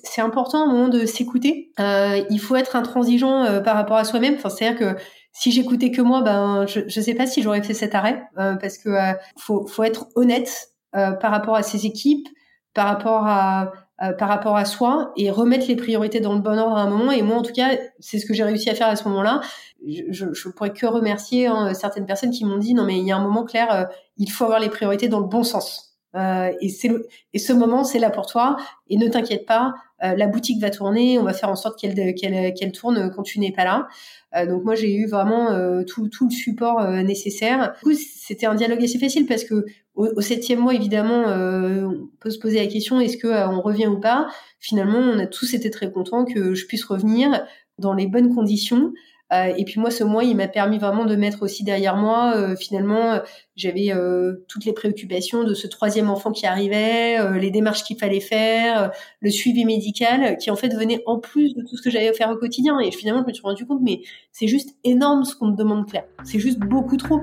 c'est 0.04 0.22
important 0.22 0.66
au 0.66 0.68
moment 0.68 0.88
de 0.88 1.06
s'écouter. 1.06 1.72
Euh, 1.80 2.24
il 2.30 2.40
faut 2.40 2.56
être 2.56 2.76
intransigeant 2.76 3.44
euh, 3.44 3.60
par 3.60 3.76
rapport 3.76 3.98
à 3.98 4.04
soi-même. 4.04 4.36
Enfin, 4.36 4.50
c'est-à-dire 4.50 4.80
que 4.80 5.02
si 5.34 5.52
j'écoutais 5.52 5.92
que 5.92 6.02
moi, 6.02 6.22
ben 6.22 6.66
je 6.68 6.82
ne 6.82 6.90
sais 6.90 7.14
pas 7.14 7.26
si 7.26 7.42
j'aurais 7.42 7.64
fait 7.64 7.74
cet 7.74 7.96
arrêt 7.96 8.24
euh, 8.38 8.56
parce 8.56 8.78
que 8.78 8.90
faut, 9.38 9.66
faut 9.66 9.84
être 9.84 10.08
honnête 10.16 10.70
par 10.92 11.32
rapport 11.32 11.56
à 11.56 11.64
ses 11.64 11.86
équipes, 11.86 12.28
par 12.74 12.86
rapport 12.86 13.26
à, 13.26 13.72
par 14.18 14.28
rapport 14.28 14.58
à 14.58 14.66
soi 14.66 15.14
et 15.16 15.32
remettre 15.32 15.70
les 15.70 15.78
priorités 15.78 16.20
dans 16.20 16.34
le 16.34 16.42
bon 16.42 16.60
ordre 16.60 16.76
à 16.76 16.82
un 16.82 16.90
moment. 16.90 17.14
Et 17.14 17.22
moi, 17.22 17.38
en 17.38 17.44
tout 17.44 17.54
cas, 17.54 17.78
c'est 18.00 18.20
ce 18.20 18.26
que 18.26 18.34
j'ai 18.34 18.44
réussi 18.44 18.70
à 18.70 18.76
faire 18.76 18.88
à 18.88 18.98
ce 18.98 19.08
moment-là. 19.08 19.40
Je, 19.88 20.34
je, 20.34 20.50
pourrais 20.50 20.74
que 20.74 20.86
remercier 20.86 21.48
hein, 21.48 21.74
certaines 21.74 22.06
personnes 22.06 22.32
qui 22.32 22.44
m'ont 22.44 22.58
dit 22.58 22.74
non 22.74 22.84
mais 22.84 23.00
il 23.00 23.06
y 23.06 23.12
a 23.12 23.16
un 23.16 23.24
moment 23.24 23.46
clair, 23.46 23.88
il 24.18 24.30
faut 24.30 24.44
avoir 24.44 24.60
les 24.60 24.70
priorités 24.70 25.08
dans 25.08 25.22
le 25.22 25.28
bon 25.28 25.44
sens. 25.44 25.91
Euh, 26.16 26.52
et, 26.60 26.70
c'est 26.70 26.92
et 27.34 27.40
ce 27.40 27.54
moment, 27.54 27.84
c'est 27.84 28.00
là 28.00 28.10
pour 28.10 28.26
toi. 28.26 28.58
Et 28.90 28.98
ne 28.98 29.08
t'inquiète 29.08 29.46
pas, 29.46 29.74
euh, 30.04 30.16
la 30.16 30.28
boutique 30.28 30.62
va 30.62 30.70
tourner. 30.70 31.18
On 31.20 31.24
va 31.24 31.34
faire 31.34 31.50
en 31.50 31.56
sorte 31.56 31.80
qu'elle 31.80 32.16
qu'elle 32.16 32.54
qu'elle 32.54 32.72
tourne 32.72 33.12
quand 33.16 33.24
tu 33.24 33.40
n'es 33.40 33.52
pas 33.52 33.64
là. 33.64 33.88
Euh, 34.36 34.46
donc 34.46 34.64
moi, 34.64 34.76
j'ai 34.76 34.94
eu 34.96 35.08
vraiment 35.08 35.52
euh, 35.52 35.84
tout, 35.84 36.08
tout 36.08 36.26
le 36.26 36.32
support 36.32 36.80
euh, 36.80 37.02
nécessaire. 37.02 37.74
Du 37.84 37.92
coup, 37.92 37.94
c'était 37.94 38.46
un 38.46 38.56
dialogue 38.56 38.84
assez 38.84 39.00
facile 39.00 39.26
parce 39.26 39.44
que 39.44 39.66
au, 39.96 40.08
au 40.16 40.22
septième 40.22 40.60
mois, 40.60 40.74
évidemment, 40.74 41.26
on 41.28 42.10
peut 42.20 42.30
se 42.30 42.40
poser 42.40 42.60
la 42.60 42.68
question 42.68 43.02
est-ce 43.02 43.18
que 43.18 43.28
on 43.28 43.62
revient 43.62 43.88
ou 43.88 44.00
pas? 44.00 44.30
Finalement, 44.60 45.00
on 45.00 45.20
a 45.20 45.28
tous 45.28 45.54
été 45.54 45.70
très 45.70 45.92
contents 45.92 46.24
que 46.24 46.54
je 46.54 46.66
puisse 46.66 46.86
revenir 46.86 47.46
dans 47.78 47.94
les 47.94 48.08
bonnes 48.08 48.34
conditions. 48.34 48.94
Euh, 49.32 49.54
et 49.58 49.64
puis 49.64 49.80
moi, 49.80 49.92
ce 49.92 50.04
mois, 50.04 50.24
il 50.24 50.36
m'a 50.36 50.48
permis 50.48 50.78
vraiment 50.78 51.06
de 51.06 51.16
mettre 51.16 51.44
aussi 51.44 51.64
derrière 51.64 51.96
moi. 51.96 52.34
Euh, 52.36 52.56
finalement, 52.56 53.22
j'avais 53.56 53.92
euh, 53.94 54.46
toutes 54.48 54.66
les 54.66 54.74
préoccupations 54.74 55.44
de 55.44 55.54
ce 55.54 55.68
troisième 55.68 56.10
enfant 56.10 56.32
qui 56.32 56.46
arrivait, 56.46 57.18
les 57.40 57.52
démarches 57.52 57.84
qu'il 57.84 57.98
fallait 57.98 58.20
faire, 58.20 58.92
le 59.22 59.30
suivi 59.30 59.64
médical, 59.64 60.38
qui 60.38 60.52
en 60.52 60.56
fait 60.56 60.74
venait 60.76 61.02
en 61.06 61.20
plus 61.20 61.54
de 61.54 61.62
tout 61.62 61.78
ce 61.78 61.82
que 61.82 61.90
j'avais 61.90 62.10
à 62.10 62.14
faire 62.14 62.30
au 62.30 62.36
quotidien. 62.36 62.80
Et 62.80 62.92
finalement, 62.92 63.22
je 63.22 63.28
me 63.28 63.34
suis 63.34 63.44
rendu 63.44 63.66
compte, 63.66 63.82
mais 63.82 64.02
c'est 64.32 64.48
juste 64.48 64.76
énorme 64.84 65.24
ce 65.24 65.36
qu'on 65.36 65.52
te 65.52 65.58
demande, 65.58 65.88
Claire. 65.88 66.06
C'est 66.24 66.40
juste 66.40 66.60
beaucoup 66.60 66.98
trop. 66.98 67.22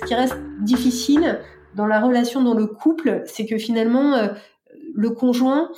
Ce 0.00 0.06
qui 0.06 0.14
reste 0.14 0.36
difficile 0.62 1.40
dans 1.76 1.86
la 1.86 2.00
relation 2.00 2.42
dans 2.42 2.54
le 2.54 2.66
couple, 2.66 3.22
c'est 3.26 3.44
que 3.46 3.58
finalement, 3.58 4.30
le 4.94 5.10
conjoint, 5.10 5.70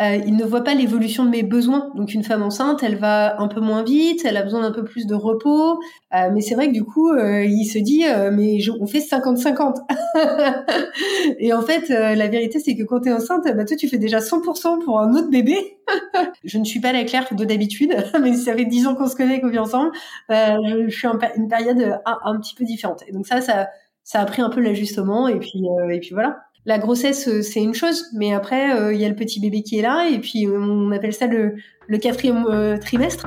euh, 0.00 0.16
il 0.26 0.36
ne 0.36 0.44
voit 0.44 0.64
pas 0.64 0.74
l'évolution 0.74 1.24
de 1.24 1.30
mes 1.30 1.42
besoins. 1.42 1.90
Donc 1.94 2.14
une 2.14 2.24
femme 2.24 2.42
enceinte, 2.42 2.82
elle 2.82 2.96
va 2.96 3.40
un 3.40 3.48
peu 3.48 3.60
moins 3.60 3.82
vite, 3.82 4.24
elle 4.24 4.36
a 4.38 4.42
besoin 4.42 4.62
d'un 4.62 4.72
peu 4.72 4.82
plus 4.82 5.06
de 5.06 5.14
repos. 5.14 5.78
Euh, 6.14 6.30
mais 6.32 6.40
c'est 6.40 6.54
vrai 6.54 6.68
que 6.68 6.72
du 6.72 6.84
coup, 6.84 7.10
euh, 7.10 7.44
il 7.44 7.66
se 7.66 7.78
dit, 7.78 8.04
mais 8.32 8.58
on 8.80 8.86
fait 8.86 9.00
50-50. 9.00 9.76
et 11.38 11.52
en 11.52 11.60
fait, 11.62 11.88
la 11.88 12.28
vérité, 12.28 12.58
c'est 12.60 12.74
que 12.76 12.82
quand 12.84 13.00
tu 13.00 13.10
es 13.10 13.12
enceinte, 13.12 13.44
bah, 13.44 13.64
toi, 13.64 13.76
tu 13.76 13.88
fais 13.88 13.98
déjà 13.98 14.18
100% 14.18 14.84
pour 14.84 15.00
un 15.00 15.14
autre 15.14 15.28
bébé. 15.28 15.56
je 16.44 16.58
ne 16.58 16.64
suis 16.64 16.80
pas 16.80 16.92
la 16.92 17.04
Claire 17.04 17.26
de 17.30 17.44
d'habitude, 17.44 17.94
mais 18.22 18.34
ça 18.34 18.54
fait 18.54 18.64
10 18.64 18.86
ans 18.86 18.94
qu'on 18.94 19.08
se 19.08 19.16
connaît, 19.16 19.40
qu'on 19.40 19.48
vit 19.48 19.58
ensemble. 19.58 19.90
je 20.30 20.88
suis 20.88 21.08
une 21.36 21.48
période 21.48 22.00
un, 22.06 22.38
petit 22.40 22.54
peu 22.54 22.64
différente. 22.64 23.02
Et 23.06 23.12
donc 23.12 23.26
ça, 23.26 23.40
ça, 23.42 23.68
ça 24.04 24.20
a 24.20 24.24
pris 24.24 24.40
un 24.40 24.48
peu 24.48 24.60
l'ajustement. 24.60 25.28
Et 25.28 25.38
puis, 25.38 25.62
et 25.90 26.00
puis 26.00 26.10
voilà 26.12 26.38
la 26.66 26.78
grossesse, 26.78 27.26
euh, 27.28 27.42
c'est 27.42 27.62
une 27.62 27.74
chose, 27.74 28.06
mais 28.14 28.34
après, 28.34 28.78
euh, 28.78 28.92
il 28.92 29.00
y 29.00 29.04
a 29.04 29.08
le 29.08 29.14
petit 29.14 29.40
bébé 29.40 29.62
qui 29.62 29.78
est 29.78 29.82
là, 29.82 30.08
et 30.08 30.18
puis 30.18 30.46
on 30.46 30.90
appelle 30.90 31.14
ça 31.14 31.26
le, 31.26 31.56
quatrième 31.98 32.44
euh, 32.46 32.76
trimestre. 32.76 33.26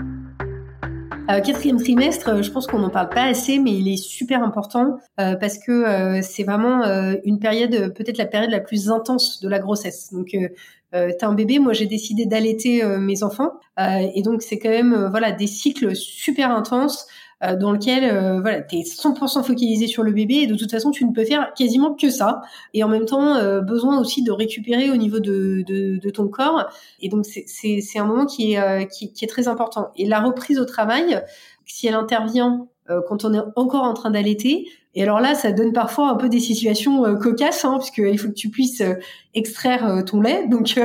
quatrième 1.27 1.77
trimestre, 1.77 2.43
je 2.43 2.51
pense 2.51 2.67
qu'on 2.67 2.79
n'en 2.79 2.91
parle 2.91 3.09
pas 3.09 3.23
assez, 3.23 3.57
mais 3.57 3.71
il 3.71 3.91
est 3.91 3.97
super 3.97 4.43
important 4.43 4.97
parce 5.17 5.57
que 5.57 6.21
c'est 6.21 6.43
vraiment 6.43 6.83
une 7.23 7.39
période, 7.39 7.93
peut-être 7.93 8.17
la 8.17 8.25
période 8.25 8.51
la 8.51 8.59
plus 8.59 8.89
intense 8.89 9.41
de 9.41 9.49
la 9.49 9.59
grossesse. 9.59 10.11
Donc, 10.11 10.35
t'as 10.91 11.27
un 11.27 11.33
bébé, 11.33 11.59
moi 11.59 11.73
j'ai 11.73 11.87
décidé 11.87 12.25
d'allaiter 12.25 12.83
mes 12.99 13.23
enfants, 13.23 13.53
et 13.79 14.21
donc 14.21 14.41
c'est 14.41 14.59
quand 14.59 14.69
même 14.69 15.07
voilà 15.09 15.31
des 15.31 15.47
cycles 15.47 15.95
super 15.95 16.51
intenses. 16.51 17.07
Euh, 17.43 17.55
dans 17.55 17.71
lequel 17.71 18.03
euh, 18.03 18.39
voilà, 18.39 18.61
tu 18.61 18.77
es 18.77 18.81
100% 18.81 19.43
focalisé 19.43 19.87
sur 19.87 20.03
le 20.03 20.11
bébé 20.11 20.35
et 20.35 20.47
de 20.47 20.55
toute 20.55 20.71
façon 20.71 20.91
tu 20.91 21.03
ne 21.05 21.11
peux 21.11 21.25
faire 21.25 21.53
quasiment 21.55 21.93
que 21.93 22.09
ça. 22.09 22.41
Et 22.73 22.83
en 22.83 22.87
même 22.87 23.05
temps 23.05 23.35
euh, 23.35 23.61
besoin 23.61 23.99
aussi 23.99 24.23
de 24.23 24.31
récupérer 24.31 24.89
au 24.89 24.95
niveau 24.95 25.19
de, 25.19 25.63
de, 25.67 25.97
de 25.97 26.09
ton 26.09 26.27
corps. 26.27 26.69
Et 27.01 27.09
donc 27.09 27.25
c'est 27.25 27.99
un 27.99 28.05
moment 28.05 28.25
qui 28.25 28.53
est, 28.53 28.87
qui, 28.91 29.11
qui, 29.11 29.25
est 29.25 29.27
très 29.27 29.47
important. 29.47 29.91
Et 29.95 30.05
la 30.05 30.21
reprise 30.21 30.59
au 30.59 30.65
travail 30.65 31.21
si 31.65 31.87
elle 31.87 31.95
intervient 31.95 32.67
quand 33.07 33.23
on 33.23 33.33
est 33.33 33.41
encore 33.55 33.83
en 33.83 33.93
train 33.93 34.11
d'allaiter 34.11 34.67
et 34.95 35.01
alors 35.01 35.19
là, 35.19 35.33
ça 35.33 35.51
donne 35.51 35.73
parfois 35.73 36.09
un 36.09 36.15
peu 36.15 36.29
des 36.29 36.39
situations 36.39 37.03
euh, 37.05 37.15
cocasses, 37.15 37.65
hein, 37.65 37.77
puisqu'il 37.79 38.17
faut 38.19 38.27
que 38.27 38.33
tu 38.33 38.49
puisses 38.49 38.81
euh, 38.81 38.93
extraire 39.33 39.87
euh, 39.87 40.01
ton 40.03 40.21
lait, 40.21 40.47
donc 40.47 40.79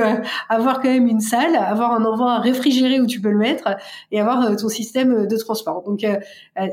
avoir 0.49 0.81
quand 0.81 0.89
même 0.89 1.05
une 1.07 1.19
salle, 1.19 1.55
avoir 1.55 1.93
un 1.93 2.03
endroit 2.03 2.39
réfrigéré 2.39 2.99
où 2.99 3.05
tu 3.05 3.21
peux 3.21 3.29
le 3.29 3.37
mettre, 3.37 3.77
et 4.11 4.19
avoir 4.19 4.55
ton 4.55 4.69
système 4.69 5.27
de 5.27 5.37
transport. 5.37 5.83
Donc 5.83 6.03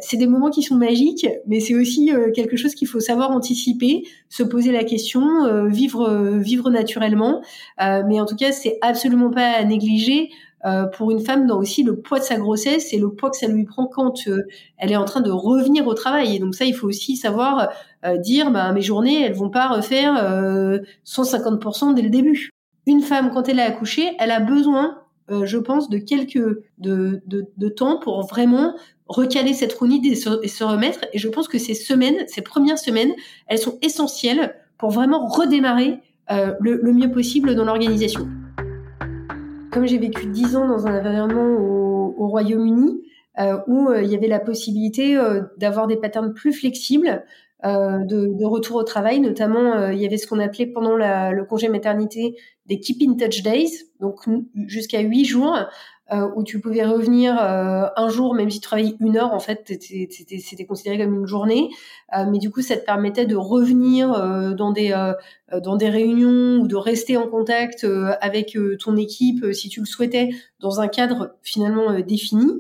c'est 0.00 0.16
des 0.16 0.26
moments 0.26 0.48
qui 0.48 0.62
sont 0.62 0.76
magiques, 0.76 1.26
mais 1.46 1.60
c'est 1.60 1.74
aussi 1.74 2.10
quelque 2.34 2.56
chose 2.56 2.74
qu'il 2.74 2.88
faut 2.88 3.00
savoir 3.00 3.30
anticiper, 3.30 4.04
se 4.30 4.42
poser 4.42 4.72
la 4.72 4.84
question, 4.84 5.66
vivre 5.66 6.38
vivre 6.38 6.70
naturellement. 6.70 7.42
mais 7.78 8.20
en 8.20 8.24
tout 8.24 8.36
cas, 8.36 8.52
c'est 8.52 8.78
absolument 8.80 9.30
pas 9.30 9.50
à 9.50 9.64
négliger. 9.64 10.30
Euh, 10.66 10.86
pour 10.86 11.12
une 11.12 11.20
femme 11.20 11.46
dans 11.46 11.58
aussi 11.58 11.84
le 11.84 12.00
poids 12.00 12.18
de 12.18 12.24
sa 12.24 12.38
grossesse 12.38 12.92
et 12.92 12.98
le 12.98 13.10
poids 13.10 13.30
que 13.30 13.36
ça 13.36 13.46
lui 13.46 13.64
prend 13.64 13.86
quand 13.86 14.26
euh, 14.26 14.42
elle 14.78 14.90
est 14.90 14.96
en 14.96 15.04
train 15.04 15.20
de 15.20 15.30
revenir 15.30 15.86
au 15.86 15.94
travail. 15.94 16.34
Et 16.34 16.38
donc 16.40 16.56
ça, 16.56 16.64
il 16.64 16.74
faut 16.74 16.88
aussi 16.88 17.16
savoir 17.16 17.68
euh, 18.04 18.16
dire, 18.16 18.50
bah, 18.50 18.72
mes 18.72 18.82
journées, 18.82 19.22
elles 19.22 19.34
vont 19.34 19.50
pas 19.50 19.68
refaire 19.68 20.14
150% 21.06 21.94
dès 21.94 22.02
le 22.02 22.10
début. 22.10 22.50
Une 22.86 23.00
femme, 23.00 23.30
quand 23.32 23.48
elle 23.48 23.60
est 23.60 23.62
accouchée, 23.62 24.16
elle 24.18 24.30
a 24.30 24.40
besoin, 24.40 24.98
je 25.28 25.58
pense, 25.58 25.88
de 25.88 25.98
quelques 25.98 26.62
de, 26.78 27.22
de, 27.26 27.46
de, 27.56 27.68
temps 27.68 27.98
pour 27.98 28.24
vraiment 28.26 28.74
recaler 29.06 29.54
cette 29.54 29.72
rounide 29.72 30.06
et 30.06 30.14
se, 30.14 30.44
et 30.44 30.48
se 30.48 30.64
remettre. 30.64 31.00
Et 31.12 31.18
je 31.18 31.28
pense 31.28 31.48
que 31.48 31.58
ces 31.58 31.74
semaines, 31.74 32.24
ces 32.28 32.42
premières 32.42 32.78
semaines, 32.78 33.12
elles 33.48 33.58
sont 33.58 33.78
essentielles 33.82 34.54
pour 34.78 34.90
vraiment 34.90 35.26
redémarrer 35.26 36.00
le, 36.30 36.80
le 36.82 36.92
mieux 36.92 37.10
possible 37.10 37.54
dans 37.54 37.64
l'organisation 37.64 38.28
comme 39.76 39.86
j'ai 39.86 39.98
vécu 39.98 40.26
dix 40.28 40.56
ans 40.56 40.66
dans 40.66 40.86
un 40.86 40.98
environnement 40.98 41.54
au, 41.60 42.14
au 42.16 42.28
Royaume-Uni, 42.28 43.02
euh, 43.38 43.58
où 43.66 43.90
euh, 43.90 44.00
il 44.00 44.10
y 44.10 44.14
avait 44.14 44.26
la 44.26 44.40
possibilité 44.40 45.18
euh, 45.18 45.42
d'avoir 45.58 45.86
des 45.86 45.96
patterns 45.96 46.32
plus 46.32 46.54
flexibles 46.54 47.22
euh, 47.64 48.04
de, 48.04 48.26
de, 48.38 48.44
retour 48.44 48.76
au 48.76 48.82
travail, 48.82 49.20
notamment 49.20 49.88
il 49.88 49.98
y 49.98 50.06
avait 50.06 50.18
ce 50.18 50.26
qu'on 50.26 50.38
appelait 50.38 50.66
pendant 50.66 50.96
la, 50.96 51.32
le 51.32 51.44
congé 51.44 51.68
maternité 51.68 52.36
des 52.66 52.80
keep 52.80 52.98
in 53.02 53.14
touch 53.14 53.42
days, 53.42 53.70
donc 54.00 54.24
jusqu'à 54.66 55.00
huit 55.00 55.24
jours, 55.24 55.56
euh, 56.12 56.28
où 56.36 56.44
tu 56.44 56.60
pouvais 56.60 56.84
revenir 56.84 57.36
euh, 57.36 57.88
un 57.96 58.08
jour, 58.08 58.32
même 58.32 58.48
si 58.48 58.60
tu 58.60 58.68
travaillais 58.68 58.94
une 59.00 59.16
heure, 59.16 59.32
en 59.32 59.40
fait, 59.40 59.64
c'était 59.66 60.64
considéré 60.64 60.98
comme 60.98 61.14
une 61.16 61.26
journée. 61.26 61.68
Euh, 62.16 62.26
mais 62.30 62.38
du 62.38 62.48
coup, 62.48 62.62
ça 62.62 62.76
te 62.76 62.84
permettait 62.84 63.26
de 63.26 63.34
revenir 63.34 64.12
dans 64.54 64.70
des 64.70 64.94
dans 65.62 65.76
des 65.76 65.88
réunions 65.88 66.60
ou 66.60 66.68
de 66.68 66.76
rester 66.76 67.16
en 67.16 67.26
contact 67.26 67.84
avec 68.20 68.56
ton 68.78 68.96
équipe, 68.96 69.52
si 69.52 69.68
tu 69.68 69.80
le 69.80 69.86
souhaitais, 69.86 70.30
dans 70.60 70.80
un 70.80 70.86
cadre 70.86 71.34
finalement 71.42 71.98
défini. 71.98 72.52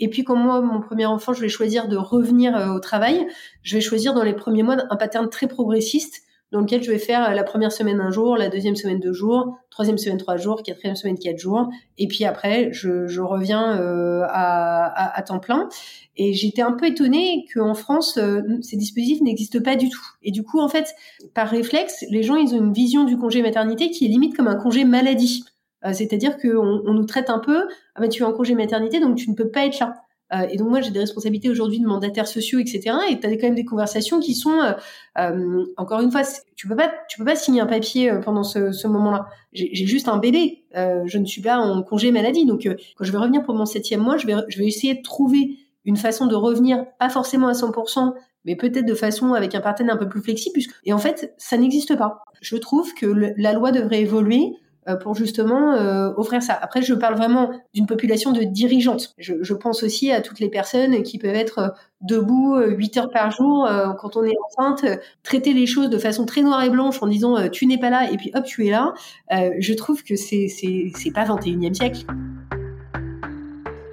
Et 0.00 0.08
puis, 0.08 0.24
comme 0.24 0.42
moi, 0.42 0.60
mon 0.60 0.80
premier 0.80 1.06
enfant, 1.06 1.32
je 1.32 1.40
vais 1.40 1.48
choisir 1.48 1.86
de 1.86 1.96
revenir 1.96 2.72
au 2.74 2.80
travail, 2.80 3.26
je 3.62 3.76
vais 3.76 3.80
choisir 3.80 4.14
dans 4.14 4.24
les 4.24 4.34
premiers 4.34 4.62
mois 4.62 4.76
un 4.90 4.96
pattern 4.96 5.28
très 5.28 5.46
progressiste 5.46 6.22
dans 6.52 6.60
lequel 6.60 6.82
je 6.82 6.90
vais 6.90 6.98
faire 6.98 7.32
la 7.34 7.44
première 7.44 7.70
semaine 7.70 8.00
un 8.00 8.10
jour, 8.10 8.36
la 8.36 8.48
deuxième 8.48 8.74
semaine 8.74 8.98
deux 8.98 9.12
jours, 9.12 9.58
troisième 9.70 9.98
semaine 9.98 10.18
trois 10.18 10.36
jours, 10.36 10.62
quatrième 10.62 10.96
semaine 10.96 11.16
quatre 11.18 11.38
jours, 11.38 11.68
et 11.96 12.08
puis 12.08 12.24
après 12.24 12.72
je, 12.72 13.06
je 13.06 13.20
reviens 13.20 13.80
euh, 13.80 14.22
à, 14.28 14.86
à, 14.86 15.18
à, 15.18 15.22
temps 15.22 15.38
plein. 15.38 15.68
Et 16.16 16.32
j'étais 16.32 16.62
un 16.62 16.72
peu 16.72 16.86
étonnée 16.86 17.44
qu'en 17.54 17.74
France 17.74 18.18
euh, 18.18 18.42
ces 18.62 18.76
dispositifs 18.76 19.20
n'existent 19.22 19.62
pas 19.62 19.76
du 19.76 19.88
tout. 19.88 20.04
Et 20.22 20.32
du 20.32 20.42
coup 20.42 20.60
en 20.60 20.68
fait 20.68 20.92
par 21.34 21.48
réflexe, 21.48 22.04
les 22.10 22.22
gens 22.22 22.36
ils 22.36 22.54
ont 22.54 22.58
une 22.58 22.72
vision 22.72 23.04
du 23.04 23.16
congé 23.16 23.42
maternité 23.42 23.90
qui 23.90 24.06
est 24.06 24.08
limite 24.08 24.36
comme 24.36 24.48
un 24.48 24.56
congé 24.56 24.84
maladie. 24.84 25.44
Euh, 25.84 25.92
c'est-à-dire 25.92 26.36
qu'on 26.36 26.82
on 26.84 26.92
nous 26.92 27.06
traite 27.06 27.30
un 27.30 27.38
peu, 27.38 27.66
ah 27.94 28.00
ben 28.00 28.08
tu 28.08 28.22
es 28.22 28.26
en 28.26 28.32
congé 28.32 28.54
maternité 28.54 29.00
donc 29.00 29.16
tu 29.16 29.30
ne 29.30 29.34
peux 29.34 29.48
pas 29.48 29.64
être 29.66 29.78
là. 29.78 29.94
Euh, 30.32 30.46
et 30.50 30.56
donc 30.56 30.68
moi 30.68 30.80
j'ai 30.80 30.90
des 30.90 31.00
responsabilités 31.00 31.50
aujourd'hui 31.50 31.80
de 31.80 31.86
mandataires 31.86 32.28
sociaux, 32.28 32.58
etc. 32.58 32.96
Et 33.10 33.18
tu 33.18 33.26
as 33.26 33.30
quand 33.36 33.46
même 33.46 33.54
des 33.54 33.64
conversations 33.64 34.20
qui 34.20 34.34
sont, 34.34 34.60
euh, 34.60 34.72
euh, 35.18 35.64
encore 35.76 36.00
une 36.00 36.10
fois, 36.10 36.22
tu 36.56 36.68
peux 36.68 36.76
pas, 36.76 36.92
tu 37.08 37.18
peux 37.18 37.24
pas 37.24 37.36
signer 37.36 37.60
un 37.60 37.66
papier 37.66 38.12
pendant 38.24 38.44
ce, 38.44 38.72
ce 38.72 38.86
moment-là. 38.86 39.26
J'ai 39.52 39.86
juste 39.86 40.08
un 40.08 40.18
bébé, 40.18 40.64
je 40.74 41.18
ne 41.18 41.24
suis 41.24 41.42
pas 41.42 41.58
en 41.58 41.82
congé 41.82 42.12
maladie. 42.12 42.46
Donc 42.46 42.68
quand 42.96 43.04
je 43.04 43.12
vais 43.12 43.18
revenir 43.18 43.42
pour 43.42 43.54
mon 43.54 43.66
septième 43.66 44.00
mois, 44.00 44.16
je 44.16 44.26
vais, 44.26 44.34
je 44.48 44.58
vais 44.58 44.66
essayer 44.66 44.94
de 44.94 45.02
trouver 45.02 45.58
une 45.84 45.96
façon 45.96 46.26
de 46.26 46.34
revenir, 46.34 46.84
pas 46.98 47.08
forcément 47.08 47.48
à 47.48 47.52
100%, 47.52 48.14
mais 48.44 48.54
peut-être 48.54 48.86
de 48.86 48.94
façon 48.94 49.32
avec 49.32 49.54
un 49.54 49.60
partenaire 49.60 49.94
un 49.94 49.98
peu 49.98 50.08
plus 50.08 50.20
flexible. 50.20 50.52
Puisque... 50.52 50.74
Et 50.84 50.92
en 50.92 50.98
fait, 50.98 51.34
ça 51.38 51.56
n'existe 51.56 51.96
pas. 51.96 52.22
Je 52.40 52.56
trouve 52.56 52.94
que 52.94 53.06
la 53.06 53.52
loi 53.52 53.72
devrait 53.72 54.00
évoluer 54.00 54.40
euh, 54.42 54.69
pour 54.96 55.14
justement 55.14 55.74
euh, 55.74 56.12
offrir 56.16 56.42
ça. 56.42 56.58
Après, 56.60 56.82
je 56.82 56.94
parle 56.94 57.14
vraiment 57.14 57.50
d'une 57.74 57.86
population 57.86 58.32
de 58.32 58.42
dirigeantes. 58.42 59.14
Je, 59.18 59.34
je, 59.42 59.54
pense 59.54 59.82
aussi 59.82 60.10
à 60.10 60.20
toutes 60.20 60.40
les 60.40 60.48
personnes 60.48 61.02
qui 61.02 61.18
peuvent 61.18 61.34
être 61.34 61.58
euh, 61.58 61.68
debout 62.00 62.56
8 62.58 62.96
heures 62.96 63.10
par 63.10 63.30
jour 63.30 63.68
quand 63.98 64.16
on 64.16 64.24
est 64.24 64.34
enceinte, 64.48 64.86
traiter 65.22 65.52
les 65.52 65.66
choses 65.66 65.90
de 65.90 65.98
façon 65.98 66.24
très 66.24 66.40
noire 66.40 66.62
et 66.64 66.70
blanche 66.70 67.02
en 67.02 67.06
disant 67.06 67.50
tu 67.50 67.66
n'es 67.66 67.76
pas 67.76 67.90
là 67.90 68.10
et 68.10 68.16
puis 68.16 68.30
hop 68.34 68.46
tu 68.46 68.66
es 68.66 68.70
là. 68.70 68.94
je 69.30 69.74
trouve 69.74 70.02
que 70.02 70.16
c'est 70.16 70.48
c'est 70.48 70.92
c'est 70.94 71.10
pas 71.10 71.24
21e 71.24 71.74
siècle. 71.74 72.06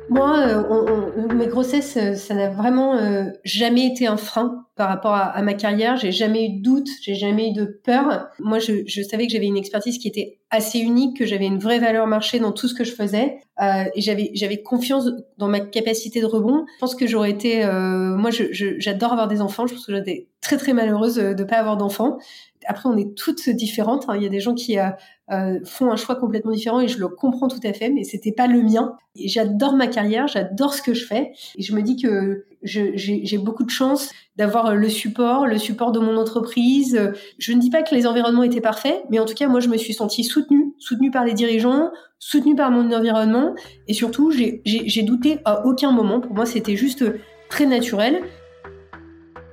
Moi, 0.09 0.37
on, 0.69 0.85
on, 1.17 1.33
mes 1.33 1.47
grossesses, 1.47 1.97
ça 2.15 2.33
n'a 2.33 2.49
vraiment 2.49 2.97
jamais 3.43 3.87
été 3.87 4.07
un 4.07 4.15
frein 4.15 4.66
par 4.77 4.89
rapport 4.89 5.13
à, 5.13 5.41
ma 5.41 5.53
carrière. 5.55 5.97
J'ai 5.97 6.11
jamais 6.11 6.45
eu 6.45 6.57
de 6.57 6.63
doute, 6.63 6.87
j'ai 7.01 7.15
jamais 7.15 7.49
eu 7.49 7.53
de 7.53 7.65
peur. 7.83 8.27
Moi, 8.39 8.59
je, 8.59 8.83
je 8.85 9.01
savais 9.01 9.25
que 9.25 9.33
j'avais 9.33 9.47
une 9.47 9.57
expertise 9.57 9.97
qui 9.97 10.07
était 10.07 10.37
assez 10.49 10.79
unique, 10.79 11.17
que 11.17 11.25
j'avais 11.25 11.47
une 11.47 11.57
vraie 11.57 11.79
valeur 11.79 12.07
marché 12.07 12.39
dans 12.39 12.51
tout 12.51 12.67
ce 12.67 12.73
que 12.73 12.83
je 12.83 12.93
faisais, 12.93 13.39
euh, 13.61 13.83
et 13.95 14.01
j'avais 14.01 14.31
j'avais 14.33 14.61
confiance 14.61 15.09
dans 15.37 15.47
ma 15.47 15.59
capacité 15.59 16.21
de 16.21 16.25
rebond. 16.25 16.65
Je 16.75 16.79
pense 16.79 16.95
que 16.95 17.07
j'aurais 17.07 17.31
été, 17.31 17.65
euh, 17.65 18.15
moi, 18.15 18.29
j'adore 18.31 19.11
avoir 19.11 19.27
des 19.27 19.41
enfants. 19.41 19.67
Je 19.67 19.73
pense 19.73 19.85
que 19.85 19.95
j'étais 19.95 20.27
très 20.41 20.57
très 20.57 20.73
malheureuse 20.73 21.15
de 21.15 21.43
pas 21.43 21.57
avoir 21.57 21.75
d'enfants. 21.75 22.17
Après, 22.65 22.89
on 22.89 22.97
est 22.97 23.15
toutes 23.15 23.49
différentes. 23.49 24.05
Hein. 24.07 24.15
Il 24.17 24.23
y 24.23 24.25
a 24.25 24.29
des 24.29 24.39
gens 24.39 24.53
qui 24.53 24.77
euh, 24.77 24.89
euh, 25.31 25.59
font 25.63 25.91
un 25.91 25.95
choix 25.95 26.15
complètement 26.15 26.51
différent 26.51 26.79
et 26.79 26.87
je 26.87 26.99
le 26.99 27.07
comprends 27.07 27.47
tout 27.47 27.59
à 27.63 27.73
fait, 27.73 27.89
mais 27.89 28.03
c'était 28.03 28.31
pas 28.31 28.47
le 28.47 28.61
mien. 28.61 28.95
J'adore 29.15 29.73
ma 29.73 29.87
carrière, 29.87 30.27
j'adore 30.27 30.73
ce 30.73 30.81
que 30.81 30.93
je 30.93 31.05
fais, 31.05 31.31
et 31.57 31.61
je 31.61 31.73
me 31.73 31.81
dis 31.81 31.95
que 31.95 32.45
j'ai 32.63 33.37
beaucoup 33.37 33.63
de 33.63 33.69
chance 33.69 34.11
d'avoir 34.35 34.75
le 34.75 34.89
support, 34.89 35.47
le 35.47 35.57
support 35.57 35.91
de 35.91 35.99
mon 35.99 36.17
entreprise. 36.17 37.11
Je 37.37 37.53
ne 37.53 37.59
dis 37.59 37.69
pas 37.69 37.83
que 37.83 37.93
les 37.93 38.07
environnements 38.07 38.43
étaient 38.43 38.61
parfaits, 38.61 39.03
mais 39.09 39.19
en 39.19 39.25
tout 39.25 39.33
cas, 39.33 39.47
moi, 39.47 39.59
je 39.59 39.67
me 39.67 39.77
suis 39.77 39.93
sentie 39.93 40.23
soutenue, 40.23 40.73
soutenue 40.77 41.11
par 41.11 41.25
les 41.25 41.33
dirigeants, 41.33 41.91
soutenue 42.19 42.55
par 42.55 42.71
mon 42.71 42.91
environnement, 42.91 43.55
et 43.87 43.93
surtout, 43.93 44.31
j'ai 44.31 45.03
douté 45.03 45.39
à 45.45 45.65
aucun 45.65 45.91
moment. 45.91 46.19
Pour 46.19 46.33
moi, 46.33 46.45
c'était 46.45 46.75
juste 46.75 47.03
très 47.49 47.65
naturel. 47.65 48.21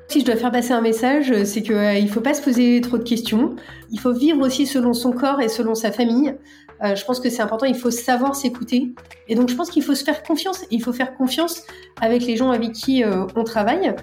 Si 0.08 0.20
je 0.20 0.26
dois 0.26 0.36
faire 0.36 0.52
passer 0.52 0.72
un 0.72 0.80
message, 0.80 1.32
c'est 1.44 1.62
qu'il 1.62 1.72
euh, 1.72 2.00
ne 2.00 2.06
faut 2.06 2.20
pas 2.20 2.34
se 2.34 2.42
poser 2.42 2.80
trop 2.80 2.98
de 2.98 3.02
questions. 3.02 3.56
Il 3.90 3.98
faut 3.98 4.12
vivre 4.12 4.46
aussi 4.46 4.66
selon 4.66 4.92
son 4.92 5.12
corps 5.12 5.40
et 5.40 5.48
selon 5.48 5.74
sa 5.74 5.90
famille. 5.90 6.36
Euh, 6.84 6.94
je 6.94 7.04
pense 7.04 7.20
que 7.20 7.30
c'est 7.30 7.42
important, 7.42 7.66
il 7.66 7.76
faut 7.76 7.90
savoir 7.90 8.36
s'écouter. 8.36 8.94
Et 9.28 9.34
donc 9.34 9.48
je 9.48 9.54
pense 9.54 9.70
qu'il 9.70 9.82
faut 9.82 9.94
se 9.94 10.04
faire 10.04 10.22
confiance. 10.22 10.64
Il 10.70 10.82
faut 10.82 10.92
faire 10.92 11.16
confiance 11.16 11.62
avec 12.00 12.22
les 12.26 12.36
gens 12.36 12.50
avec 12.50 12.72
qui 12.72 13.02
euh, 13.02 13.26
on 13.36 13.44
travaille. 13.44 13.94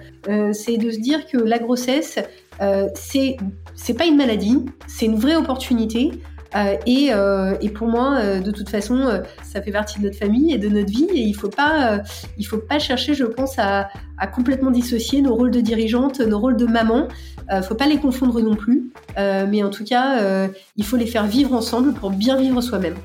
c'est 0.52 0.76
de 0.76 0.90
se 0.90 0.98
dire 0.98 1.26
que 1.26 1.38
la 1.38 1.58
grossesse, 1.58 2.18
c'est 2.94 3.36
c'est 3.74 3.94
pas 3.94 4.04
une 4.04 4.16
maladie, 4.16 4.64
c'est 4.86 5.06
une 5.06 5.16
vraie 5.16 5.36
opportunité. 5.36 6.12
Euh, 6.54 6.76
et, 6.86 7.08
euh, 7.12 7.54
et, 7.60 7.70
pour 7.70 7.88
moi, 7.88 8.18
euh, 8.18 8.40
de 8.40 8.50
toute 8.50 8.68
façon, 8.68 9.22
ça 9.42 9.62
fait 9.62 9.72
partie 9.72 9.98
de 9.98 10.04
notre 10.04 10.18
famille 10.18 10.52
et 10.52 10.58
de 10.58 10.68
notre 10.68 10.90
vie. 10.90 11.08
Et 11.14 11.20
il 11.20 11.34
faut 11.34 11.48
pas, 11.48 12.00
il 12.38 12.46
faut 12.46 12.58
pas 12.58 12.78
chercher, 12.78 13.14
je 13.14 13.24
pense, 13.24 13.58
à, 13.58 13.88
à, 14.18 14.26
complètement 14.26 14.70
dissocier 14.70 15.22
nos 15.22 15.34
rôles 15.34 15.50
de 15.50 15.60
dirigeante, 15.60 16.20
nos 16.20 16.38
rôles 16.38 16.56
de 16.56 16.66
maman. 16.66 17.08
Euh, 17.50 17.62
faut 17.62 17.74
pas 17.74 17.86
les 17.86 17.98
confondre 17.98 18.40
non 18.40 18.54
plus. 18.54 18.92
mais 19.16 19.62
en 19.62 19.70
tout 19.70 19.84
cas, 19.84 20.48
il 20.76 20.84
faut 20.84 20.96
les 20.96 21.06
faire 21.06 21.26
vivre 21.26 21.54
ensemble 21.54 21.94
pour 21.94 22.10
bien 22.10 22.36
vivre 22.36 22.60
soi-même. 22.60 22.96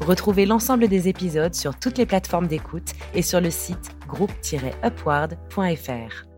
Retrouvez 0.00 0.44
l'ensemble 0.44 0.88
des 0.88 1.08
épisodes 1.08 1.54
sur 1.54 1.78
toutes 1.78 1.96
les 1.96 2.04
plateformes 2.04 2.46
d'écoute 2.46 2.92
et 3.14 3.22
sur 3.22 3.40
le 3.40 3.50
site 3.50 3.92
groupe-upward.fr. 4.06 6.33